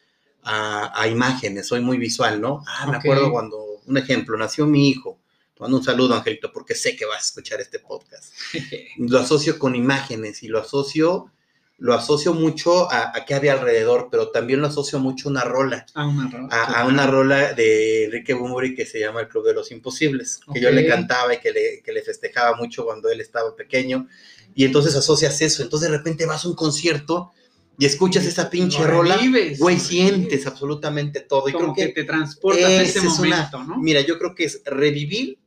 a, 0.42 1.00
a 1.00 1.08
imágenes, 1.08 1.66
soy 1.68 1.80
muy 1.80 1.98
visual, 1.98 2.40
¿no? 2.40 2.62
Ah, 2.66 2.86
me 2.86 2.96
Ok. 2.96 3.04
acuerdo 3.04 3.30
cuando, 3.30 3.58
un 3.86 3.96
ejemplo, 3.96 4.36
nació 4.36 4.66
mi 4.66 4.88
hijo, 4.88 5.18
te 5.54 5.60
mando 5.60 5.78
un 5.78 5.84
saludo, 5.84 6.14
Angelito, 6.14 6.52
porque 6.52 6.74
sé 6.74 6.94
que 6.96 7.04
vas 7.06 7.16
a 7.18 7.26
escuchar 7.26 7.60
este 7.60 7.78
podcast. 7.78 8.32
Lo 8.98 9.18
asocio 9.18 9.58
con 9.58 9.74
imágenes 9.76 10.42
y 10.42 10.48
lo 10.48 10.60
asocio, 10.60 11.30
lo 11.78 11.94
asocio 11.94 12.34
mucho 12.34 12.90
a, 12.90 13.16
a 13.16 13.24
qué 13.24 13.34
había 13.34 13.52
alrededor, 13.52 14.08
pero 14.10 14.30
también 14.30 14.60
lo 14.60 14.66
asocio 14.66 14.98
mucho 14.98 15.28
a 15.28 15.30
una 15.30 15.44
rola, 15.44 15.86
a 15.94 16.06
una 16.08 16.28
rola. 16.28 16.48
a, 16.50 16.84
una 16.86 17.06
rola 17.06 17.52
de 17.52 18.06
Enrique 18.06 18.34
Bunbury 18.34 18.74
que 18.74 18.84
se 18.84 18.98
llama 18.98 19.20
El 19.20 19.28
Club 19.28 19.46
de 19.46 19.54
los 19.54 19.70
Imposibles, 19.70 20.40
que 20.52 20.60
yo 20.60 20.70
le 20.70 20.86
cantaba 20.86 21.34
y 21.34 21.38
que 21.40 21.52
le, 21.52 21.82
que 21.84 21.92
le 21.92 22.02
festejaba 22.02 22.56
mucho 22.56 22.84
cuando 22.84 23.08
él 23.10 23.20
estaba 23.20 23.54
pequeño. 23.54 24.08
Y 24.56 24.64
entonces 24.64 24.96
asocias 24.96 25.40
eso. 25.40 25.62
Entonces 25.62 25.88
de 25.88 25.96
repente 25.96 26.26
vas 26.26 26.44
a 26.44 26.48
un 26.48 26.54
concierto 26.56 27.30
y 27.78 27.86
escuchas 27.86 28.26
esa 28.26 28.50
pinche 28.50 28.80
Lo 28.80 28.88
rola, 28.88 29.16
revives, 29.16 29.60
güey, 29.60 29.78
sientes 29.78 30.48
absolutamente 30.48 31.20
todo. 31.20 31.48
Y 31.48 31.52
Como 31.52 31.74
creo 31.74 31.86
que, 31.88 31.94
que, 31.94 32.02
te 32.02 32.04
transportas 32.08 32.64
a 32.64 32.82
ese 32.82 32.98
esa 32.98 33.06
es 33.06 33.18
una- 33.20 33.36
momento, 33.36 33.62
¿no? 33.64 33.78
mira, 33.78 34.00
yo 34.00 34.18
creo 34.18 34.34
que 34.34 34.44
es 34.46 34.62
revivir, 34.64 35.38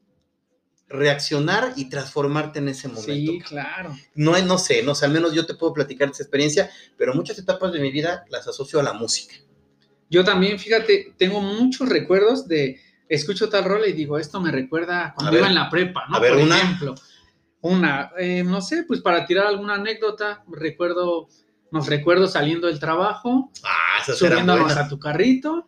reaccionar 0.92 1.74
y 1.76 1.90
transformarte 1.90 2.60
en 2.60 2.70
ese 2.70 2.88
momento. 2.88 3.12
Sí, 3.32 3.42
claro. 3.48 3.96
No, 4.16 4.38
no 4.42 4.58
sé, 4.58 4.84
no 4.84 4.94
sé, 4.96 5.06
al 5.06 5.12
menos 5.12 5.34
yo 5.34 5.46
te 5.46 5.56
puedo 5.56 5.74
platicar 5.74 6.10
esa 6.10 6.24
experiencia, 6.24 6.70
pero 6.98 7.14
muchas 7.14 7.38
etapas 7.40 7.72
de 7.74 7.80
mi 7.80 7.92
vida 7.92 8.26
las 8.30 8.48
asocio 8.48 8.80
a 8.80 8.84
la 8.84 8.94
música. 8.94 9.36
Yo 10.10 10.24
también, 10.24 10.60
fíjate, 10.60 11.14
tengo 11.18 11.42
muchos 11.42 11.88
recuerdos 11.88 12.48
de 12.48 12.80
escucho 13.08 13.50
tal 13.50 13.64
rola 13.66 13.88
y 13.88 13.94
digo, 13.94 14.18
esto 14.18 14.40
me 14.42 14.52
recuerda 14.52 15.08
A 15.08 15.14
cuando 15.14 15.32
ver. 15.32 15.40
iba 15.42 15.48
en 15.50 15.56
la 15.56 15.70
prepa, 15.70 16.06
¿no? 16.10 16.18
A 16.18 16.20
ver, 16.20 16.34
Por 16.34 16.42
una. 16.44 16.58
ejemplo, 16.58 16.96
una, 17.62 18.12
eh, 18.18 18.44
no 18.44 18.62
sé, 18.62 18.84
pues 18.88 19.02
para 19.02 19.26
tirar 19.26 19.48
alguna 19.48 19.76
anécdota, 19.76 20.44
recuerdo, 20.50 21.28
nos 21.72 21.88
recuerdo 21.88 22.28
saliendo 22.28 22.68
del 22.68 22.80
trabajo, 22.80 23.52
Ah, 23.64 24.04
subiéndonos 24.04 24.76
a 24.76 24.88
tu 24.88 25.00
carrito 25.00 25.66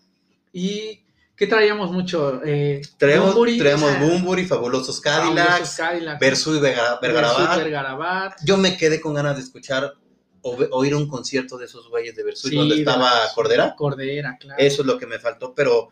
y 0.51 1.02
¿qué 1.35 1.47
traíamos 1.47 1.91
mucho? 1.91 2.41
Eh, 2.45 2.81
Traemos, 2.97 3.29
Bunbury, 3.33 3.57
traemos 3.57 3.91
ah, 3.91 3.99
Bunbury, 4.01 4.45
Fabulosos 4.45 5.01
fabulosos 5.01 5.75
Cadillacs, 5.75 6.19
Versus 6.19 6.57
y 6.57 6.59
Verga- 6.59 6.99
Vergarabat. 7.01 8.33
Yo 8.45 8.57
me 8.57 8.77
quedé 8.77 8.99
con 9.01 9.13
ganas 9.13 9.35
de 9.37 9.43
escuchar 9.43 9.93
o 10.41 10.57
oír 10.71 10.93
un 10.95 11.07
concierto 11.07 11.57
de 11.57 11.65
esos 11.65 11.89
güeyes 11.89 12.15
de 12.15 12.23
Versus 12.23 12.49
Sí, 12.49 12.55
donde 12.55 12.75
de 12.75 12.81
estaba 12.81 13.11
Versus. 13.13 13.33
Cordera. 13.33 13.75
Cordera, 13.77 14.37
claro. 14.39 14.59
Eso 14.61 14.81
es 14.81 14.85
lo 14.87 14.97
que 14.97 15.07
me 15.07 15.17
faltó, 15.19 15.53
pero, 15.55 15.89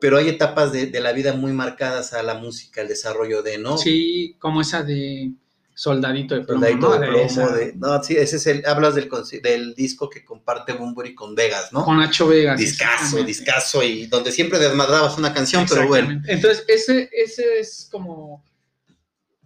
pero 0.00 0.16
hay 0.18 0.28
etapas 0.28 0.72
de, 0.72 0.86
de 0.86 1.00
la 1.00 1.12
vida 1.12 1.32
muy 1.32 1.52
marcadas 1.52 2.12
a 2.12 2.22
la 2.22 2.34
música, 2.34 2.80
el 2.82 2.88
desarrollo 2.88 3.42
de, 3.42 3.58
¿no? 3.58 3.78
Sí, 3.78 4.36
como 4.40 4.60
esa 4.60 4.82
de 4.82 5.30
Soldadito 5.78 6.34
de 6.34 6.40
Plomo. 6.40 6.60
Soldadito 6.60 6.88
¿no? 6.88 6.98
de 6.98 7.06
plomo, 7.06 7.50
de, 7.52 7.72
no, 7.76 8.02
sí, 8.02 8.16
ese 8.16 8.34
es 8.38 8.46
el, 8.48 8.66
hablas 8.66 8.96
del, 8.96 9.08
del 9.40 9.76
disco 9.76 10.10
que 10.10 10.24
comparte 10.24 10.72
Bunbury 10.72 11.14
con 11.14 11.36
Vegas, 11.36 11.72
¿no? 11.72 11.84
Con 11.84 11.98
Nacho 11.98 12.26
Vegas. 12.26 12.60
exactamente. 12.60 13.24
discazo, 13.24 13.84
y 13.84 14.06
donde 14.06 14.32
siempre 14.32 14.58
desmadrabas 14.58 15.16
una 15.18 15.32
canción, 15.32 15.66
pero 15.68 15.86
bueno. 15.86 16.20
Entonces, 16.26 16.64
ese, 16.66 17.08
ese 17.12 17.60
es 17.60 17.88
como 17.92 18.44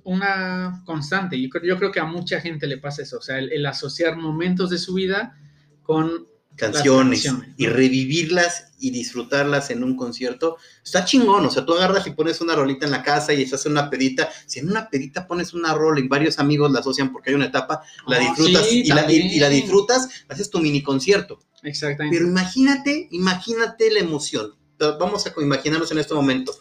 una 0.05 0.83
constante. 0.87 1.39
Yo 1.39 1.51
creo, 1.51 1.65
yo 1.65 1.77
creo 1.77 1.93
que 1.93 2.01
a 2.01 2.07
mucha 2.07 2.41
gente 2.41 2.67
le 2.67 2.79
pasa 2.79 3.03
eso. 3.03 3.19
O 3.19 3.23
sea, 3.23 3.37
el, 3.37 3.53
el 3.53 3.67
asociar 3.67 4.17
momentos 4.17 4.71
de 4.71 4.79
su 4.79 4.95
vida 4.95 5.39
con. 5.83 6.29
Canciones 6.71 7.27
y 7.57 7.67
revivirlas 7.67 8.73
y 8.79 8.91
disfrutarlas 8.91 9.71
en 9.71 9.83
un 9.85 9.97
concierto, 9.97 10.57
está 10.85 11.05
chingón, 11.05 11.45
o 11.47 11.51
sea, 11.51 11.65
tú 11.65 11.75
agarras 11.75 12.07
y 12.07 12.11
pones 12.13 12.41
una 12.41 12.55
rolita 12.55 12.85
en 12.87 12.93
la 12.93 13.03
casa 13.03 13.33
y 13.33 13.43
estás 13.43 13.65
en 13.67 13.73
una 13.73 13.89
pedita, 13.91 14.29
si 14.47 14.59
en 14.61 14.69
una 14.71 14.89
pedita 14.89 15.27
pones 15.27 15.55
una 15.55 15.75
rola 15.75 16.01
y 16.01 16.09
varios 16.09 16.39
amigos 16.39 16.71
la 16.73 16.81
asocian 16.81 17.13
porque 17.13 17.31
hay 17.31 17.37
una 17.37 17.47
etapa, 17.47 17.83
la 18.07 18.17
Ah, 18.17 18.21
disfrutas 18.21 18.67
sí, 18.67 18.83
y, 18.85 18.89
la, 18.89 19.11
y- 19.11 19.37
y 19.37 19.39
la 19.41 19.49
disfrutas, 19.49 20.09
haces 20.29 20.51
tu 20.51 20.59
mini 20.59 20.83
concierto, 20.83 21.41
Exactamente. 21.63 22.17
pero 22.17 22.29
imagínate, 22.29 23.09
imagínate 23.13 23.91
la 23.91 24.01
emoción, 24.01 24.55
vamos 24.99 25.27
a 25.27 25.33
imaginarnos 25.41 25.91
en 25.93 25.99
este 25.99 26.15
momento, 26.15 26.53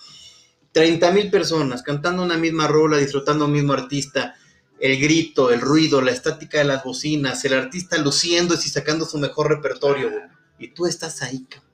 30 0.72 1.12
mil 1.12 1.30
personas 1.30 1.82
cantando 1.84 2.24
una 2.24 2.38
misma 2.38 2.68
rola, 2.68 2.98
disfrutando 2.98 3.46
un 3.46 3.52
mismo 3.52 3.74
artista, 3.74 4.36
el 4.82 5.00
grito, 5.00 5.52
el 5.52 5.62
ruido, 5.62 6.02
la 6.02 6.12
estática 6.12 6.58
de 6.58 6.64
las 6.66 6.84
bocinas, 6.84 7.46
el 7.46 7.54
artista 7.54 7.98
luciendo 8.00 8.56
y 8.56 8.58
sacando 8.58 9.06
su 9.06 9.18
mejor 9.20 9.50
repertorio, 9.50 10.10
güey. 10.10 10.24
Y 10.60 10.68
tú 10.74 10.86
estás 10.88 11.22
ahí, 11.22 11.46
cabrón. 11.50 11.70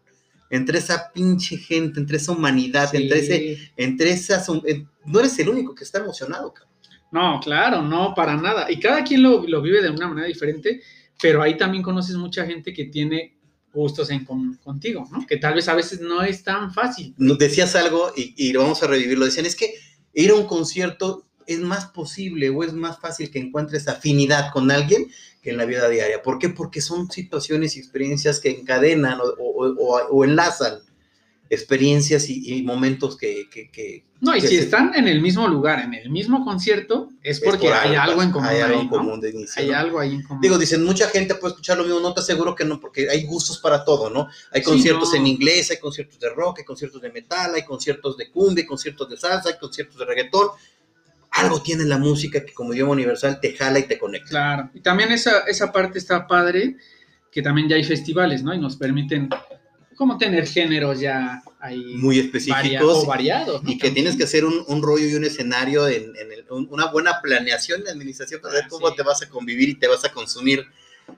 Entre 0.50 0.78
esa 0.78 1.12
pinche 1.14 1.58
gente, 1.58 2.00
entre 2.00 2.18
esa 2.18 2.34
humanidad, 2.34 2.92
Sí. 2.92 2.98
entre 2.98 3.20
ese, 3.20 3.72
entre 3.78 4.12
esas. 4.12 4.48
eh, 4.66 4.86
No 5.06 5.20
eres 5.20 5.40
el 5.40 5.50
único 5.50 5.74
que 5.74 5.84
está 5.86 6.00
emocionado, 6.00 6.54
cabrón. 6.54 6.74
No, 7.12 7.40
claro, 7.42 7.82
no, 7.82 8.14
para 8.14 8.36
nada. 8.36 8.70
Y 8.70 8.80
cada 8.80 9.04
quien 9.04 9.24
lo, 9.24 9.48
lo 9.48 9.62
vive 9.62 9.82
de 9.82 9.90
una 9.90 10.08
manera 10.10 10.28
diferente, 10.28 10.82
pero 11.22 11.42
ahí 11.42 11.58
también 11.58 11.82
conoces 11.84 12.16
mucha 12.18 12.46
gente 12.46 12.74
que 12.74 12.86
tiene 12.86 13.38
gustos 13.74 14.10
en 14.10 14.26
común 14.26 14.58
contigo, 14.64 15.08
¿no? 15.12 15.26
Que 15.26 15.38
tal 15.38 15.54
vez 15.54 15.68
a 15.70 15.76
veces 15.76 16.02
no 16.02 16.24
es 16.24 16.44
tan 16.44 16.74
fácil. 16.74 17.14
Decías 17.18 17.76
algo 17.76 18.12
y, 18.18 18.34
y 18.38 18.52
lo 18.52 18.64
vamos 18.64 18.82
a 18.84 18.88
revivirlo. 18.88 19.24
Decían, 19.26 19.46
es 19.46 19.56
que 19.56 19.74
ir 20.14 20.32
a 20.32 20.36
un 20.36 20.46
concierto 20.48 21.27
es 21.48 21.60
más 21.60 21.86
posible 21.86 22.50
o 22.50 22.64
es 22.64 22.74
más 22.74 23.00
fácil 23.00 23.32
que 23.32 23.40
encuentres 23.40 23.88
afinidad 23.88 24.52
con 24.52 24.70
alguien 24.70 25.08
que 25.42 25.52
en 25.52 25.58
la 25.58 25.66
vida 25.66 25.88
diaria. 25.90 26.22
¿Por 26.22 26.38
qué? 26.40 26.50
Porque 26.50 26.82
son 26.82 27.10
situaciones 27.10 27.76
y 27.76 27.80
experiencias 27.80 28.40
que 28.40 28.50
encadenan 28.52 29.20
o, 29.22 29.24
o- 29.24 29.68
o- 29.74 30.08
o 30.10 30.24
enlazan 30.26 30.80
experiencias 31.50 32.30
y, 32.30 32.58
y 32.58 32.64
momentos 32.64 33.16
que, 33.16 33.50
que- 33.50 33.72
que- 33.72 34.04
No, 34.20 34.36
y 34.36 34.42
que 34.42 34.48
si 34.50 34.58
se- 34.58 34.64
están 34.64 34.94
en 34.96 35.08
el 35.08 35.22
mismo 35.22 35.48
lugar, 35.48 35.80
en 35.80 35.94
el 35.94 36.10
mismo 36.10 36.44
concierto, 36.44 37.10
es 37.24 37.40
porque 37.40 37.68
es 37.68 37.72
por 37.74 37.82
hay 37.88 37.96
algo 37.96 38.22
en 38.22 38.32
común. 38.32 38.50
Hay 38.50 38.60
algo 38.60 38.76
ahí, 38.76 38.82
en 38.82 38.86
¿no? 38.88 38.98
común 38.98 39.22
de 39.22 39.30
inicio. 39.30 39.62
Hay 39.62 39.70
¿no? 39.70 39.78
algo 39.78 40.00
ahí 40.00 40.14
en 40.16 40.24
común. 40.24 40.42
Digo, 40.42 40.58
dicen, 40.58 40.84
mucha 40.84 41.08
gente 41.08 41.36
puede 41.36 41.52
escuchar 41.54 41.78
lo 41.78 41.84
mismo, 41.86 42.02
no 42.02 42.14
te 42.14 42.20
aseguro 42.20 42.54
que 42.54 42.66
no, 42.66 42.82
porque 42.82 43.10
hay 43.10 43.24
gustos 43.26 43.60
para 43.60 43.86
todo, 43.86 44.10
¿no? 44.10 44.28
Hay 44.52 44.62
Sí, 44.62 44.66
conciertos 44.70 45.12
no. 45.12 45.16
en 45.20 45.28
inglés, 45.28 45.72
hay 45.72 45.78
conciertos 45.78 46.20
de 46.20 46.30
rock, 46.32 46.60
hay 46.60 46.66
conciertos 46.66 47.02
de 47.02 47.12
metal, 47.14 47.56
hay 47.56 47.64
conciertos 47.64 48.18
de 48.18 48.30
cumbia, 48.30 48.64
hay 48.64 48.68
conciertos 48.68 49.10
de 49.10 49.16
salsa, 49.16 49.48
hay 49.50 49.58
conciertos 49.58 49.98
de 49.98 50.06
reggaetón. 50.06 50.50
Algo 51.38 51.62
tiene 51.62 51.86
la 51.86 51.98
música 51.98 52.44
que 52.46 52.54
como 52.54 52.74
idioma 52.74 52.92
universal 52.94 53.40
te 53.40 53.54
jala 53.56 53.80
y 53.80 53.84
te 53.84 53.98
conecta. 53.98 54.30
Claro. 54.30 54.70
Y 54.74 54.82
también 54.82 55.12
esa, 55.12 55.40
esa 55.48 55.72
parte 55.72 56.00
está 56.00 56.28
padre, 56.28 56.78
que 57.32 57.42
también 57.42 57.68
ya 57.70 57.76
hay 57.76 57.84
festivales, 57.84 58.44
¿no? 58.44 58.54
Y 58.54 58.60
nos 58.60 58.76
permiten 58.78 59.30
como 59.96 60.18
tener 60.18 60.46
géneros 60.48 61.00
ya 61.00 61.42
ahí 61.60 61.96
Muy 61.96 62.18
varia- 62.18 62.26
específicos 62.26 63.04
o 63.04 63.06
variados. 63.08 63.64
¿no? 63.64 63.72
y 63.72 63.78
que 63.80 63.90
tienes 63.90 64.16
que 64.16 64.26
hacer 64.26 64.46
un, 64.46 64.64
un 64.68 64.82
rollo 64.84 65.08
y 65.08 65.16
un 65.16 65.24
escenario, 65.26 65.88
en, 65.88 66.16
en 66.16 66.32
el- 66.32 66.46
un- 66.52 66.68
una 66.72 66.86
buena 66.92 67.20
planeación 67.22 67.84
de 67.84 67.90
administración 67.92 68.40
para 68.42 68.54
ver 68.56 68.68
cómo 68.70 68.90
sí. 68.90 68.96
te 68.96 69.02
vas 69.04 69.22
a 69.24 69.30
convivir 69.30 69.70
y 69.70 69.76
te 69.76 69.88
vas 69.88 70.06
a 70.06 70.12
consumir 70.12 70.66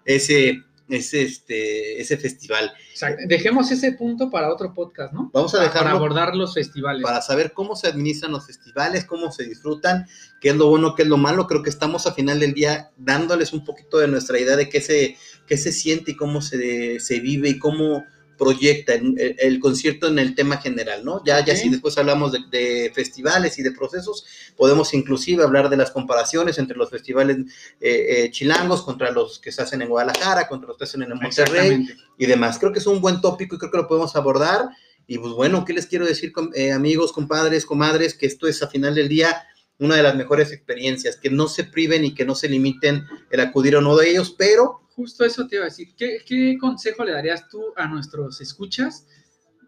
ese, 0.06 0.64
ese, 0.90 1.24
este, 1.24 2.02
ese 2.02 2.18
festival. 2.18 2.72
Exacto. 2.92 3.24
Dejemos 3.28 3.72
ese 3.72 3.94
punto 3.94 4.30
para 4.30 4.52
otro 4.52 4.74
podcast, 4.74 5.14
¿no? 5.14 5.30
Vamos 5.34 5.54
a 5.54 5.58
Para 5.58 5.70
dejarlo 5.70 5.96
abordar 5.98 6.36
los 6.36 6.54
festivales. 6.54 7.04
para 7.04 7.22
saber 7.22 7.54
cómo 7.54 7.76
se 7.76 7.88
administran 7.88 8.32
los 8.32 8.46
festivales, 8.46 9.06
cómo 9.06 9.32
se 9.32 9.46
disfrutan, 9.46 10.08
qué 10.42 10.50
es 10.50 10.56
lo 10.56 10.68
bueno, 10.68 10.96
qué 10.96 11.04
es 11.04 11.08
lo 11.08 11.18
malo. 11.18 11.48
Creo 11.48 11.64
que 11.64 11.70
estamos 11.70 12.08
a 12.08 12.14
final 12.14 12.40
del 12.40 12.54
día 12.54 12.92
dándoles 12.98 13.54
un 13.54 13.64
poquito 13.64 14.00
de 14.00 14.08
nuestra 14.08 14.40
idea 14.40 14.56
de 14.56 14.68
qué 14.68 14.82
se, 14.82 15.16
qué 15.48 15.58
se 15.58 15.72
siente 15.72 16.12
y 16.12 16.16
cómo 16.16 16.42
se, 16.42 17.00
se 17.00 17.20
vive 17.20 17.50
y 17.50 17.60
cómo, 17.60 18.04
proyecta 18.40 18.94
el, 18.96 19.20
el- 19.20 19.36
el 19.38 19.60
concierto 19.60 20.08
en 20.08 20.18
el 20.18 20.34
tema 20.34 20.58
general, 20.58 21.06
¿no? 21.06 21.22
Ya, 21.26 21.46
ya 21.46 21.56
si 21.56 21.70
después 21.70 21.98
hablamos 22.00 22.32
de, 22.32 22.40
de 22.50 22.92
festivales 22.96 23.60
y 23.60 23.62
de 23.64 23.72
procesos, 23.74 24.26
podemos 24.58 24.94
inclusive 24.96 25.44
hablar 25.44 25.70
de 25.70 25.78
las 25.78 25.92
comparaciones 25.92 26.58
entre 26.58 26.78
los 26.78 26.90
festivales 26.90 27.38
eh, 27.82 28.24
eh, 28.26 28.32
chilangos 28.32 28.82
contra 28.84 29.12
los 29.12 29.38
que 29.40 29.52
se 29.52 29.62
hacen 29.62 29.82
en 29.84 29.90
Guadalajara, 29.90 30.48
contra 30.48 30.70
los 30.70 30.78
que 30.78 30.86
se 30.86 30.92
hacen 30.92 31.04
en 31.04 31.10
Monterrey 31.20 31.88
y 32.18 32.26
demás. 32.26 32.58
Creo 32.58 32.72
que 32.72 32.80
es 32.80 32.88
un 32.88 33.02
buen 33.02 33.22
tópico 33.22 33.56
y 33.56 33.60
creo 33.60 33.70
que 33.72 33.78
lo 33.78 33.88
podemos 33.88 34.16
abordar. 34.16 34.70
Y 35.06 35.18
pues 35.18 35.34
bueno, 35.34 35.66
¿qué 35.66 35.74
les 35.74 35.88
quiero 35.88 36.06
decir, 36.06 36.32
eh, 36.56 36.72
amigos, 36.72 37.12
compadres, 37.12 37.66
comadres? 37.66 38.14
Que 38.14 38.26
esto 38.28 38.48
es 38.48 38.64
a 38.64 38.68
final 38.68 38.96
del 38.96 39.10
día 39.10 39.44
una 39.80 39.96
de 39.96 40.04
las 40.04 40.16
mejores 40.16 40.52
experiencias, 40.52 41.16
que 41.16 41.30
no 41.30 41.48
se 41.48 41.64
priven 41.64 42.04
y 42.04 42.14
que 42.14 42.26
no 42.26 42.36
se 42.36 42.50
limiten 42.50 43.06
el 43.32 43.40
acudir 43.40 43.76
a 43.76 43.80
uno 43.80 43.96
de 43.96 44.10
ellos, 44.12 44.36
pero 44.38 44.82
Justo 45.00 45.24
eso 45.24 45.48
te 45.48 45.56
iba 45.56 45.64
a 45.64 45.70
decir. 45.70 45.94
¿Qué, 45.98 46.18
qué 46.26 46.58
consejo 46.60 47.06
le 47.06 47.14
darías 47.14 47.48
tú 47.48 47.64
a 47.78 47.88
nuestros 47.88 48.42
escuchas 48.42 49.06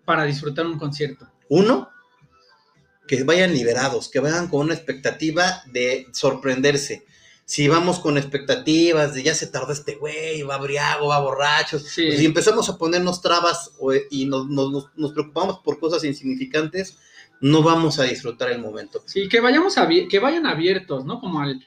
para 0.03 0.25
disfrutar 0.25 0.65
un 0.65 0.77
concierto? 0.77 1.25
uno, 1.47 1.89
que 3.07 3.23
vayan 3.23 3.53
liberados, 3.53 4.09
que 4.09 4.19
vayan 4.19 4.49
con 4.49 4.61
una 4.65 4.73
expectativa 4.73 5.63
de 5.67 6.07
sorprenderse. 6.11 7.05
Si 7.45 7.69
vamos 7.69 7.99
con 7.99 8.17
expectativas 8.17 9.13
de 9.13 9.23
ya 9.23 9.33
se 9.33 9.47
tardó 9.47 9.71
este 9.71 9.95
güey, 9.95 10.41
va 10.43 10.57
briago, 10.57 11.07
va 11.07 11.19
borracho, 11.21 11.79
Sí. 11.79 12.07
pues 12.07 12.19
si 12.19 12.25
empezamos 12.25 12.67
a 12.67 12.77
ponernos 12.77 13.21
trabas 13.21 13.71
y 14.09 14.25
nos, 14.25 14.47
nos- 14.49 14.89
preocupamos 15.13 15.59
por 15.59 15.79
cosas 15.79 16.03
insignificantes, 16.03 16.97
no 17.39 17.63
vamos 17.63 17.99
a 17.99 18.03
disfrutar 18.03 18.51
el 18.51 18.59
momento. 18.59 19.01
Sí, 19.05 19.29
que 19.29 19.39
vayamos 19.39 19.77
que 20.09 20.19
vayan 20.19 20.45
abiertos, 20.45 21.05
¿no? 21.05 21.21
Como 21.21 21.39
al 21.39 21.65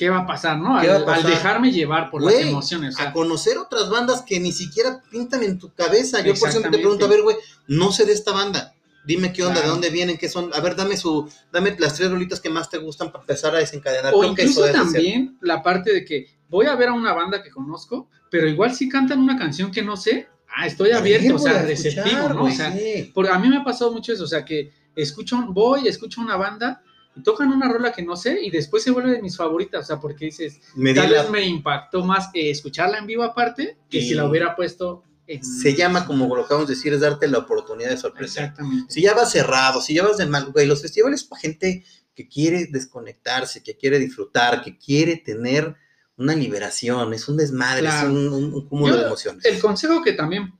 qué 0.00 0.08
va 0.08 0.20
a 0.20 0.26
pasar, 0.26 0.56
¿no? 0.58 0.78
Al, 0.78 1.22
dejarme 1.24 1.70
llevar 1.72 2.10
por 2.10 2.22
Güey, 2.22 2.36
las 2.36 2.46
emociones. 2.46 2.94
o 2.94 2.96
sea, 2.96 3.10
a 3.10 3.12
conocer 3.12 3.58
otras 3.58 3.90
bandas 3.90 4.22
que 4.22 4.40
ni 4.40 4.50
siquiera 4.50 5.02
pintan 5.10 5.42
en 5.42 5.58
tu 5.58 5.74
cabeza. 5.74 6.22
Yo 6.22 6.32
por 6.36 6.48
ejemplo 6.48 6.70
te 6.70 6.78
pregunto, 6.78 7.04
a 7.04 7.08
ver, 7.08 7.20
güey, 7.20 7.36
no 7.68 7.92
sé 7.92 8.06
de 8.06 8.14
esta 8.14 8.32
banda. 8.32 8.72
Dime 9.04 9.30
qué 9.30 9.42
onda, 9.42 9.56
Claro. 9.56 9.66
de 9.66 9.72
dónde 9.72 9.90
vienen, 9.90 10.16
qué 10.16 10.30
son. 10.30 10.54
A 10.54 10.60
ver, 10.60 10.74
dame 10.74 10.96
su, 10.96 11.30
dame 11.52 11.76
las 11.78 11.96
tres 11.96 12.10
rolitas 12.10 12.40
que 12.40 12.48
más 12.48 12.70
te 12.70 12.78
gustan 12.78 13.12
para 13.12 13.24
empezar 13.24 13.54
a 13.54 13.58
desencadenar. 13.58 14.14
o 14.14 14.20
Creo 14.20 14.34
que 14.34 14.42
incluso 14.44 14.64
eso 14.64 14.72
también 14.72 15.36
la 15.42 15.62
parte 15.62 15.92
de 15.92 16.02
que 16.06 16.28
voy 16.48 16.64
a 16.64 16.76
ver 16.76 16.88
a 16.88 16.92
una 16.94 17.12
banda 17.12 17.42
que 17.42 17.50
conozco, 17.50 18.08
pero 18.30 18.48
igual 18.48 18.74
si 18.74 18.88
cantan 18.88 19.20
una 19.20 19.36
canción 19.36 19.70
que 19.70 19.82
no 19.82 19.98
sé, 19.98 20.28
ah, 20.48 20.66
estoy 20.66 20.92
abierto, 20.92 21.34
o 21.34 21.38
sea, 21.38 21.60
receptivo, 21.60 22.06
escuchar, 22.06 22.34
¿no? 22.36 22.44
O 22.44 22.50
sea, 22.50 22.72
sí. 22.72 23.10
Porque 23.12 23.30
a 23.32 23.38
mí 23.38 23.50
me 23.50 23.58
ha 23.58 23.64
pasado 23.64 23.92
mucho 23.92 24.14
eso, 24.14 24.24
o 24.24 24.28
sea, 24.28 24.46
que 24.46 24.72
escucho, 24.96 25.44
voy, 25.50 25.88
escucho 25.88 26.22
una 26.22 26.36
banda 26.36 26.82
tocan 27.24 27.52
una 27.52 27.68
rola 27.68 27.92
que 27.92 28.02
no 28.02 28.16
sé 28.16 28.38
y 28.42 28.50
después 28.50 28.82
se 28.82 28.90
vuelve 28.90 29.12
de 29.12 29.22
mis 29.22 29.36
favoritas, 29.36 29.84
o 29.84 29.86
sea, 29.86 30.00
porque 30.00 30.26
dices, 30.26 30.60
Me 30.74 30.94
tal 30.94 31.10
la- 31.12 31.22
vez 31.22 31.30
me 31.30 31.44
impactó 31.46 32.04
más 32.04 32.30
eh, 32.34 32.50
escucharla 32.50 32.98
en 32.98 33.06
vivo 33.06 33.22
aparte 33.24 33.76
que 33.90 34.00
si 34.00 34.14
la 34.14 34.26
hubiera 34.26 34.54
puesto 34.56 35.02
en... 35.26 35.44
Se 35.44 35.74
llama, 35.74 36.06
como 36.06 36.34
lo 36.34 36.44
acabamos 36.44 36.68
de 36.68 36.74
decir, 36.74 36.92
es 36.94 37.00
darte 37.00 37.28
la 37.28 37.38
oportunidad 37.38 37.90
de 37.90 37.96
sorprender. 37.96 38.28
Exactamente. 38.28 38.92
Si 38.92 39.02
ya 39.02 39.14
vas 39.14 39.30
cerrado, 39.32 39.80
si 39.80 39.94
ya 39.94 40.02
vas 40.04 40.16
de 40.16 40.26
mal, 40.26 40.50
güey, 40.52 40.66
los 40.66 40.82
festivales 40.82 41.24
para 41.24 41.40
gente 41.42 41.84
que 42.14 42.28
quiere 42.28 42.66
desconectarse, 42.66 43.62
que 43.62 43.76
quiere 43.76 43.98
disfrutar, 43.98 44.62
que 44.62 44.76
quiere 44.78 45.16
tener 45.16 45.76
una 46.16 46.34
liberación, 46.34 47.14
es 47.14 47.28
un 47.28 47.36
desmadre, 47.36 47.82
Claro. 47.82 48.08
es 48.08 48.14
un, 48.14 48.28
un- 48.32 48.54
un 48.54 48.68
cúmulo 48.68 48.94
Yo- 48.94 49.00
de 49.00 49.06
emociones. 49.06 49.44
El 49.44 49.58
consejo 49.60 50.02
que 50.02 50.12
también 50.12 50.52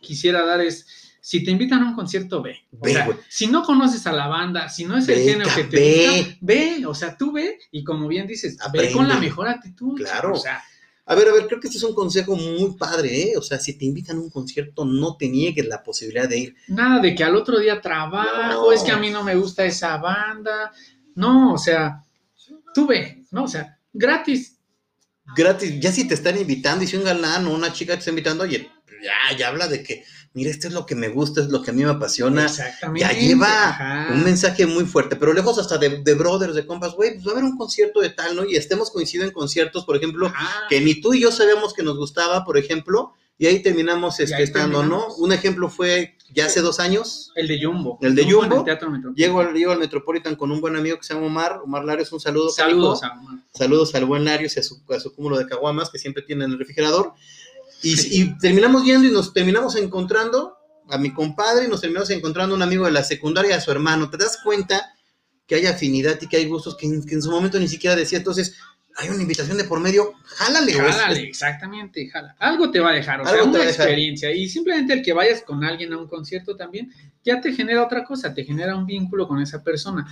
quisiera 0.00 0.44
dar 0.44 0.60
es, 0.60 0.86
si 1.28 1.44
te 1.44 1.50
invitan 1.50 1.82
a 1.82 1.88
un 1.88 1.94
concierto, 1.94 2.40
ve. 2.40 2.56
O 2.72 2.78
Ve, 2.84 2.92
sea, 2.94 3.06
si 3.28 3.48
no 3.48 3.62
conoces 3.62 4.06
a 4.06 4.12
la 4.12 4.28
banda, 4.28 4.70
si 4.70 4.86
no 4.86 4.96
es 4.96 5.06
el 5.10 5.18
género 5.22 5.50
que 5.54 5.64
te 5.64 5.76
ve. 5.76 6.06
gusta, 6.16 6.36
ve, 6.40 6.86
o 6.86 6.94
sea, 6.94 7.18
tú 7.18 7.32
ve 7.32 7.58
y 7.70 7.84
como 7.84 8.08
bien 8.08 8.26
dices, 8.26 8.56
ve 8.72 8.90
con 8.92 9.06
la 9.06 9.18
mejor 9.20 9.46
actitud. 9.46 9.94
Claro. 9.96 10.32
O 10.32 10.36
sea, 10.38 10.62
A 11.04 11.14
ver, 11.14 11.28
a 11.28 11.32
ver, 11.34 11.46
creo 11.46 11.60
que 11.60 11.66
este 11.68 11.76
es 11.76 11.84
un 11.84 11.94
consejo 11.94 12.34
muy 12.34 12.76
padre, 12.78 13.30
¿eh? 13.32 13.32
O 13.36 13.42
sea, 13.42 13.58
si 13.58 13.76
te 13.76 13.84
invitan 13.84 14.16
a 14.16 14.20
un 14.20 14.30
concierto, 14.30 14.86
no 14.86 15.16
te 15.18 15.28
niegues 15.28 15.66
la 15.66 15.82
posibilidad 15.82 16.26
de 16.28 16.38
ir. 16.38 16.56
nada 16.68 16.98
de 17.00 17.14
que 17.14 17.24
al 17.24 17.36
otro 17.36 17.58
día 17.58 17.78
trabajo, 17.80 18.66
No. 18.66 18.72
es 18.72 18.82
que 18.82 18.90
a 18.92 18.96
mí 18.96 19.10
no 19.10 19.22
me 19.22 19.34
gusta 19.34 19.66
esa 19.66 19.98
banda. 19.98 20.72
No, 21.14 21.52
o 21.52 21.58
sea, 21.58 22.02
tú 22.74 22.86
ve, 22.86 23.22
¿no? 23.32 23.44
O 23.44 23.48
sea, 23.48 23.78
gratis. 23.92 24.56
Gratis, 25.36 25.78
ya 25.78 25.92
si 25.92 26.08
te 26.08 26.14
están 26.14 26.38
invitando 26.38 26.84
y 26.84 26.86
si 26.86 26.96
un 26.96 27.04
galán 27.04 27.46
o 27.46 27.54
una 27.54 27.70
chica 27.70 27.92
te 27.92 27.98
está 27.98 28.10
invitando, 28.10 28.44
oye, 28.44 28.70
ya, 29.04 29.36
ya 29.36 29.48
habla 29.48 29.68
de 29.68 29.82
que, 29.82 30.04
mira, 30.34 30.50
esto 30.50 30.68
es 30.68 30.74
lo 30.74 30.86
que 30.86 30.94
me 30.94 31.08
gusta, 31.08 31.40
es 31.40 31.48
lo 31.48 31.62
que 31.62 31.70
a 31.70 31.74
mí 31.74 31.84
me 31.84 31.90
apasiona. 31.90 32.44
Exactamente. 32.44 33.00
Ya 33.00 33.12
lleva 33.12 33.68
Ajá. 33.68 34.08
un 34.12 34.24
mensaje 34.24 34.66
muy 34.66 34.84
fuerte, 34.84 35.16
pero 35.16 35.32
lejos 35.32 35.58
hasta 35.58 35.78
de, 35.78 36.02
de 36.02 36.14
brothers, 36.14 36.54
de 36.54 36.66
compas, 36.66 36.94
güey, 36.94 37.14
pues 37.14 37.26
va 37.26 37.30
a 37.30 37.32
haber 37.34 37.44
un 37.44 37.56
concierto 37.56 38.00
de 38.00 38.10
tal, 38.10 38.36
¿no? 38.36 38.44
Y 38.44 38.56
estemos 38.56 38.90
coincidiendo 38.90 39.28
en 39.28 39.34
conciertos, 39.34 39.84
por 39.84 39.96
ejemplo, 39.96 40.26
Ajá. 40.28 40.66
que 40.68 40.80
ni 40.80 41.00
tú 41.00 41.14
y 41.14 41.20
yo 41.22 41.32
sabíamos 41.32 41.74
que 41.74 41.82
nos 41.82 41.96
gustaba, 41.96 42.44
por 42.44 42.56
ejemplo, 42.58 43.12
y 43.40 43.46
ahí 43.46 43.62
terminamos 43.62 44.18
este, 44.18 44.42
estando, 44.42 44.82
¿no? 44.82 45.14
Un 45.14 45.32
ejemplo 45.32 45.68
fue 45.68 46.16
ya 46.34 46.46
hace 46.46 46.60
dos 46.60 46.80
años, 46.80 47.30
El 47.36 47.46
de 47.46 47.62
Jumbo. 47.64 47.96
El 48.02 48.14
de 48.16 48.24
Jumbo. 48.24 48.58
el 48.58 48.64
Teatro 48.64 48.90
Metropolitano. 48.90 49.14
llego 49.14 49.40
al, 49.40 49.54
llego 49.54 49.72
al 49.72 49.78
Metropolitan 49.78 50.34
con 50.34 50.50
un 50.50 50.60
buen 50.60 50.74
amigo 50.76 50.96
que 50.98 51.04
se 51.04 51.14
llama 51.14 51.26
Omar, 51.26 51.60
Omar 51.64 51.84
Larios, 51.84 52.12
un 52.12 52.18
saludo. 52.20 52.50
Saludos 52.50 53.02
a 53.04 53.12
Omar. 53.12 53.38
Saludos 53.54 53.94
al 53.94 54.04
buen 54.06 54.24
Larios 54.24 54.56
y 54.56 54.60
a 54.60 54.62
su, 54.64 54.80
a 54.90 54.98
su 54.98 55.14
cúmulo 55.14 55.38
de 55.38 55.46
caguamas 55.46 55.88
que 55.88 55.98
siempre 55.98 56.22
tiene 56.24 56.44
en 56.46 56.50
el 56.52 56.58
refrigerador. 56.58 57.14
Y, 57.82 58.22
y 58.22 58.38
terminamos 58.38 58.84
yendo 58.84 59.06
y 59.06 59.10
nos 59.10 59.32
terminamos 59.32 59.76
encontrando 59.76 60.56
a 60.90 60.98
mi 60.98 61.12
compadre 61.12 61.66
y 61.66 61.68
nos 61.68 61.80
terminamos 61.80 62.10
encontrando 62.10 62.54
un 62.54 62.62
amigo 62.62 62.84
de 62.86 62.90
la 62.92 63.04
secundaria, 63.04 63.56
a 63.56 63.60
su 63.60 63.70
hermano. 63.70 64.08
¿Te 64.10 64.16
das 64.16 64.38
cuenta 64.42 64.94
que 65.46 65.54
hay 65.56 65.66
afinidad 65.66 66.18
y 66.20 66.26
que 66.26 66.36
hay 66.38 66.46
gustos 66.46 66.76
que, 66.76 66.86
en- 66.86 67.04
que 67.04 67.14
en 67.14 67.22
su 67.22 67.30
momento 67.30 67.58
ni 67.58 67.68
siquiera 67.68 67.94
decía? 67.94 68.18
Entonces, 68.18 68.56
hay 68.96 69.10
una 69.10 69.22
invitación 69.22 69.56
de 69.56 69.62
por 69.64 69.78
medio, 69.78 70.12
jálale. 70.24 70.72
Jálale, 70.72 71.20
exactamente, 71.22 72.08
jala. 72.08 72.34
Algo 72.40 72.68
te 72.70 72.80
va 72.80 72.90
a 72.90 72.94
dejar, 72.94 73.20
o 73.20 73.26
Algo 73.26 73.34
sea, 73.42 73.44
una 73.44 73.58
a 73.62 73.66
dejar. 73.66 73.86
experiencia. 73.86 74.32
Y 74.32 74.48
simplemente 74.48 74.92
el 74.94 75.02
que 75.02 75.12
vayas 75.12 75.42
con 75.42 75.62
alguien 75.62 75.92
a 75.92 75.98
un 75.98 76.08
concierto 76.08 76.56
también, 76.56 76.90
ya 77.24 77.40
te 77.40 77.52
genera 77.52 77.84
otra 77.84 78.02
cosa, 78.04 78.34
te 78.34 78.42
genera 78.44 78.74
un 78.76 78.86
vínculo 78.86 79.28
con 79.28 79.40
esa 79.40 79.62
persona. 79.62 80.04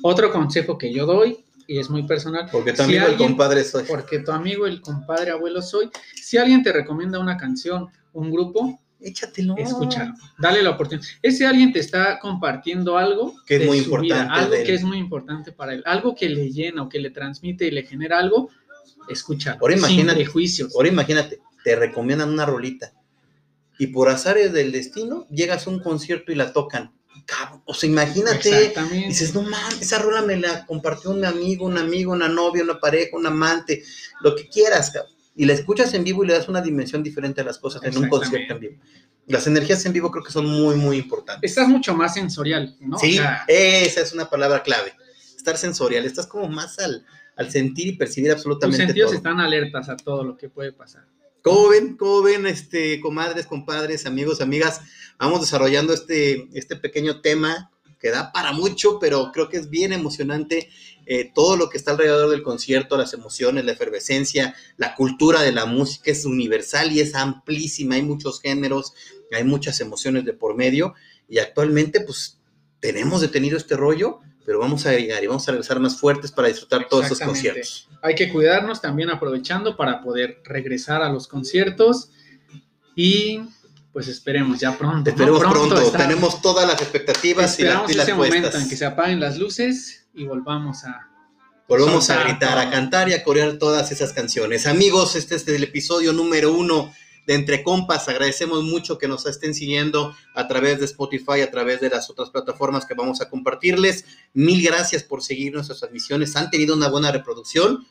Otro 0.00 0.32
consejo 0.32 0.78
que 0.78 0.90
yo 0.92 1.04
doy, 1.04 1.44
y 1.66 1.78
es 1.78 1.88
muy 1.90 2.02
personal, 2.04 2.48
Porque 2.50 2.72
tu 2.72 2.78
Si 2.84 2.96
amigo, 2.96 3.06
el 3.06 3.16
compadre, 3.16 3.64
soy. 3.64 3.84
porque 3.84 4.18
tu 4.20 4.30
amigo, 4.32 4.66
el 4.66 4.80
compadre, 4.80 5.30
abuelo 5.30 5.62
soy, 5.62 5.88
si 6.14 6.36
alguien 6.38 6.62
te 6.62 6.72
recomienda 6.72 7.18
una 7.18 7.36
canción, 7.36 7.88
un 8.12 8.30
grupo, 8.30 8.80
Échatelo. 9.00 9.54
escúchalo, 9.56 10.14
dale 10.38 10.62
la 10.62 10.70
oportunidad. 10.70 11.06
Ese 11.22 11.46
alguien 11.46 11.72
te 11.72 11.80
está 11.80 12.18
compartiendo 12.20 12.96
algo 12.98 13.34
Que 13.46 13.54
es 13.56 13.60
de 13.62 13.66
muy 13.66 13.80
su 13.80 13.90
vida, 13.98 14.16
importante 14.22 14.54
algo 14.56 14.66
que 14.66 14.74
es 14.74 14.82
muy 14.84 14.98
importante 14.98 15.52
para 15.52 15.74
él, 15.74 15.82
algo 15.86 16.14
que 16.14 16.28
le 16.28 16.50
llena 16.52 16.82
o 16.82 16.88
que 16.88 17.00
le 17.00 17.10
transmite 17.10 17.66
y 17.66 17.70
le 17.72 17.82
genera 17.84 18.18
algo, 18.18 18.48
escúchalo. 19.08 19.58
Ahora 19.60 19.74
sin 19.74 19.80
imagínate- 19.84 20.14
prejuicios. 20.22 20.74
Ahora 20.76 20.88
imagínate, 20.88 21.40
te 21.64 21.76
recomiendan 21.76 22.28
una 22.30 22.46
rolita 22.46 22.92
y 23.78 23.88
por 23.88 24.08
azares 24.08 24.52
del 24.52 24.70
destino 24.70 25.26
llegas 25.30 25.66
a 25.66 25.70
un 25.70 25.80
concierto 25.80 26.30
y 26.30 26.36
la 26.36 26.52
tocan. 26.52 26.92
O 27.64 27.74
sea, 27.74 27.88
imagínate, 27.88 28.74
dices, 29.06 29.34
no 29.34 29.42
mames, 29.42 29.80
esa 29.80 29.98
rola 29.98 30.22
me 30.22 30.36
la 30.36 30.66
compartió 30.66 31.10
un 31.10 31.24
amigo, 31.24 31.66
un 31.66 31.78
amigo, 31.78 32.12
una 32.12 32.28
novia, 32.28 32.62
una 32.62 32.78
pareja, 32.78 33.16
un 33.16 33.26
amante, 33.26 33.82
lo 34.20 34.34
que 34.34 34.48
quieras, 34.48 34.90
cabrón. 34.90 35.12
Y 35.34 35.46
la 35.46 35.54
escuchas 35.54 35.94
en 35.94 36.04
vivo 36.04 36.24
y 36.24 36.26
le 36.26 36.34
das 36.34 36.48
una 36.48 36.60
dimensión 36.60 37.02
diferente 37.02 37.40
a 37.40 37.44
las 37.44 37.58
cosas 37.58 37.82
en 37.84 37.96
un 37.96 38.08
concierto 38.08 38.54
en 38.54 38.60
vivo. 38.60 38.76
Las 39.26 39.46
energías 39.46 39.84
en 39.86 39.92
vivo 39.92 40.10
creo 40.10 40.24
que 40.24 40.32
son 40.32 40.46
muy, 40.46 40.74
muy 40.74 40.98
importantes. 40.98 41.50
Estás 41.50 41.68
mucho 41.68 41.94
más 41.94 42.14
sensorial, 42.14 42.76
¿no? 42.80 42.98
Sí, 42.98 43.18
O 43.18 43.22
sea, 43.22 43.44
esa 43.48 44.00
es 44.00 44.12
una 44.12 44.28
palabra 44.28 44.62
clave. 44.62 44.92
Estar 45.36 45.56
sensorial, 45.56 46.04
estás 46.04 46.26
como 46.26 46.48
más 46.48 46.78
al, 46.78 47.06
al 47.36 47.50
sentir 47.50 47.86
y 47.88 47.92
percibir 47.96 48.30
tus 48.30 48.40
absolutamente 48.40 48.86
sentidos 48.86 49.10
todo. 49.10 49.16
están 49.16 49.40
alertas 49.40 49.88
a 49.88 49.96
todo 49.96 50.24
lo 50.24 50.36
que 50.36 50.48
puede 50.48 50.72
pasar. 50.72 51.06
¿Cómo 51.42 51.68
ven? 51.68 51.96
¿Cómo 51.96 52.22
ven, 52.22 52.46
este, 52.46 53.00
comadres, 53.00 53.46
compadres, 53.46 54.06
amigos, 54.06 54.40
amigas? 54.40 54.80
Vamos 55.18 55.40
desarrollando 55.40 55.92
este, 55.92 56.48
este 56.52 56.76
pequeño 56.76 57.20
tema 57.20 57.72
que 57.98 58.10
da 58.10 58.30
para 58.30 58.52
mucho, 58.52 59.00
pero 59.00 59.32
creo 59.32 59.48
que 59.48 59.56
es 59.56 59.68
bien 59.68 59.92
emocionante 59.92 60.68
eh, 61.04 61.32
todo 61.34 61.56
lo 61.56 61.68
que 61.68 61.78
está 61.78 61.90
alrededor 61.90 62.30
del 62.30 62.44
concierto, 62.44 62.96
las 62.96 63.12
emociones, 63.12 63.64
la 63.64 63.72
efervescencia, 63.72 64.54
la 64.76 64.94
cultura 64.94 65.42
de 65.42 65.50
la 65.50 65.66
música 65.66 66.12
es 66.12 66.24
universal 66.24 66.92
y 66.92 67.00
es 67.00 67.16
amplísima, 67.16 67.96
hay 67.96 68.02
muchos 68.02 68.40
géneros, 68.40 68.92
hay 69.32 69.42
muchas 69.42 69.80
emociones 69.80 70.24
de 70.24 70.34
por 70.34 70.56
medio 70.56 70.94
y 71.28 71.38
actualmente 71.38 72.02
pues 72.02 72.38
tenemos 72.78 73.20
detenido 73.20 73.56
este 73.56 73.76
rollo, 73.76 74.20
pero 74.44 74.58
vamos 74.58 74.84
a 74.86 74.92
llegar 74.92 75.22
y 75.22 75.26
vamos 75.26 75.46
a 75.48 75.52
regresar 75.52 75.78
más 75.80 75.96
fuertes 75.96 76.30
para 76.32 76.48
disfrutar 76.48 76.86
todos 76.88 77.06
esos 77.06 77.20
Exactamente. 77.20 77.50
conciertos. 77.50 77.88
Hay 78.02 78.14
que 78.14 78.28
cuidarnos 78.32 78.80
también 78.80 79.10
aprovechando 79.10 79.76
para 79.76 80.00
poder 80.02 80.40
regresar 80.44 81.02
a 81.02 81.08
los 81.08 81.28
conciertos 81.28 82.10
y 82.94 83.40
pues 83.92 84.08
esperemos 84.08 84.58
ya 84.58 84.76
pronto. 84.76 85.10
¿no? 85.10 85.16
Esperemos 85.16 85.40
pronto, 85.40 85.80
estar- 85.80 86.00
tenemos 86.02 86.40
todas 86.40 86.66
las 86.66 86.80
expectativas 86.80 87.58
y 87.58 87.62
las 87.62 87.70
esperamos 87.72 87.86
pilas 87.90 88.06
ese 88.08 88.14
momento 88.16 88.40
puestas. 88.42 88.62
en 88.62 88.68
que 88.68 88.76
se 88.76 88.84
apaguen 88.86 89.20
las 89.20 89.38
luces 89.38 90.06
y 90.14 90.24
volvamos 90.24 90.84
a 90.84 91.08
Volvemos 91.68 92.10
a 92.10 92.22
gritar, 92.24 92.58
a 92.58 92.70
cantar 92.70 93.08
y 93.08 93.14
a 93.14 93.22
corear 93.22 93.54
todas 93.56 93.90
esas 93.92 94.12
canciones. 94.12 94.66
Amigos, 94.66 95.16
este 95.16 95.36
es 95.36 95.48
el 95.48 95.62
episodio 95.62 96.12
número 96.12 96.52
uno 96.52 96.92
de 97.26 97.34
Entre 97.34 97.62
Compas. 97.62 98.08
Agradecemos 98.08 98.62
mucho 98.64 98.98
que 98.98 99.08
nos 99.08 99.26
estén 99.26 99.54
siguiendo 99.54 100.14
a 100.34 100.48
través 100.48 100.78
de 100.78 100.86
Spotify, 100.86 101.40
a 101.42 101.50
través 101.50 101.80
de 101.80 101.90
las 101.90 102.10
otras 102.10 102.30
plataformas 102.30 102.86
que 102.86 102.94
vamos 102.94 103.20
a 103.20 103.28
compartirles. 103.28 104.04
Mil 104.34 104.62
gracias 104.64 105.02
por 105.02 105.22
seguir 105.22 105.52
nuestras 105.52 105.78
transmisiones. 105.80 106.34
Han 106.36 106.50
tenido 106.50 106.74
una 106.74 106.88
buena 106.88 107.12
reproducción. 107.12 107.86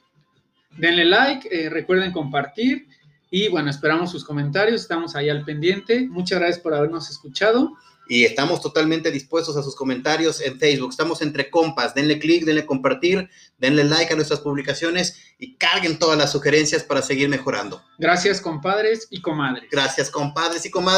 denle 0.77 1.05
like, 1.05 1.47
eh, 1.51 1.69
recuerden 1.69 2.11
compartir 2.11 2.87
Y 3.33 3.47
bueno, 3.47 3.69
esperamos 3.69 4.11
sus 4.11 4.25
comentarios, 4.25 4.81
estamos 4.81 5.15
ahí 5.15 5.29
al 5.29 5.45
pendiente. 5.45 6.07
Muchas 6.09 6.39
gracias 6.39 6.59
por 6.59 6.73
habernos 6.73 7.09
escuchado. 7.09 7.71
Y 8.07 8.25
estamos 8.25 8.61
totalmente 8.61 9.09
dispuestos 9.09 9.55
a 9.55 9.63
sus 9.63 9.75
comentarios 9.75 10.41
en 10.41 10.59
Facebook. 10.59 10.89
Estamos 10.89 11.21
entre 11.21 11.49
compas. 11.49 11.95
Denle 11.95 12.19
clic, 12.19 12.43
denle 12.43 12.65
compartir, 12.65 13.29
denle 13.57 13.83
like 13.85 14.11
a 14.11 14.15
nuestras 14.15 14.41
publicaciones 14.41 15.17
y 15.39 15.55
carguen 15.55 15.97
todas 15.97 16.17
las 16.17 16.31
sugerencias 16.31 16.83
para 16.83 17.01
seguir 17.01 17.29
mejorando. 17.29 17.81
Gracias, 17.97 18.41
compadres 18.41 19.07
y 19.09 19.21
comadres. 19.21 19.63
Gracias, 19.71 20.09
compadres 20.09 20.65
y 20.65 20.71
comadres. 20.71 20.81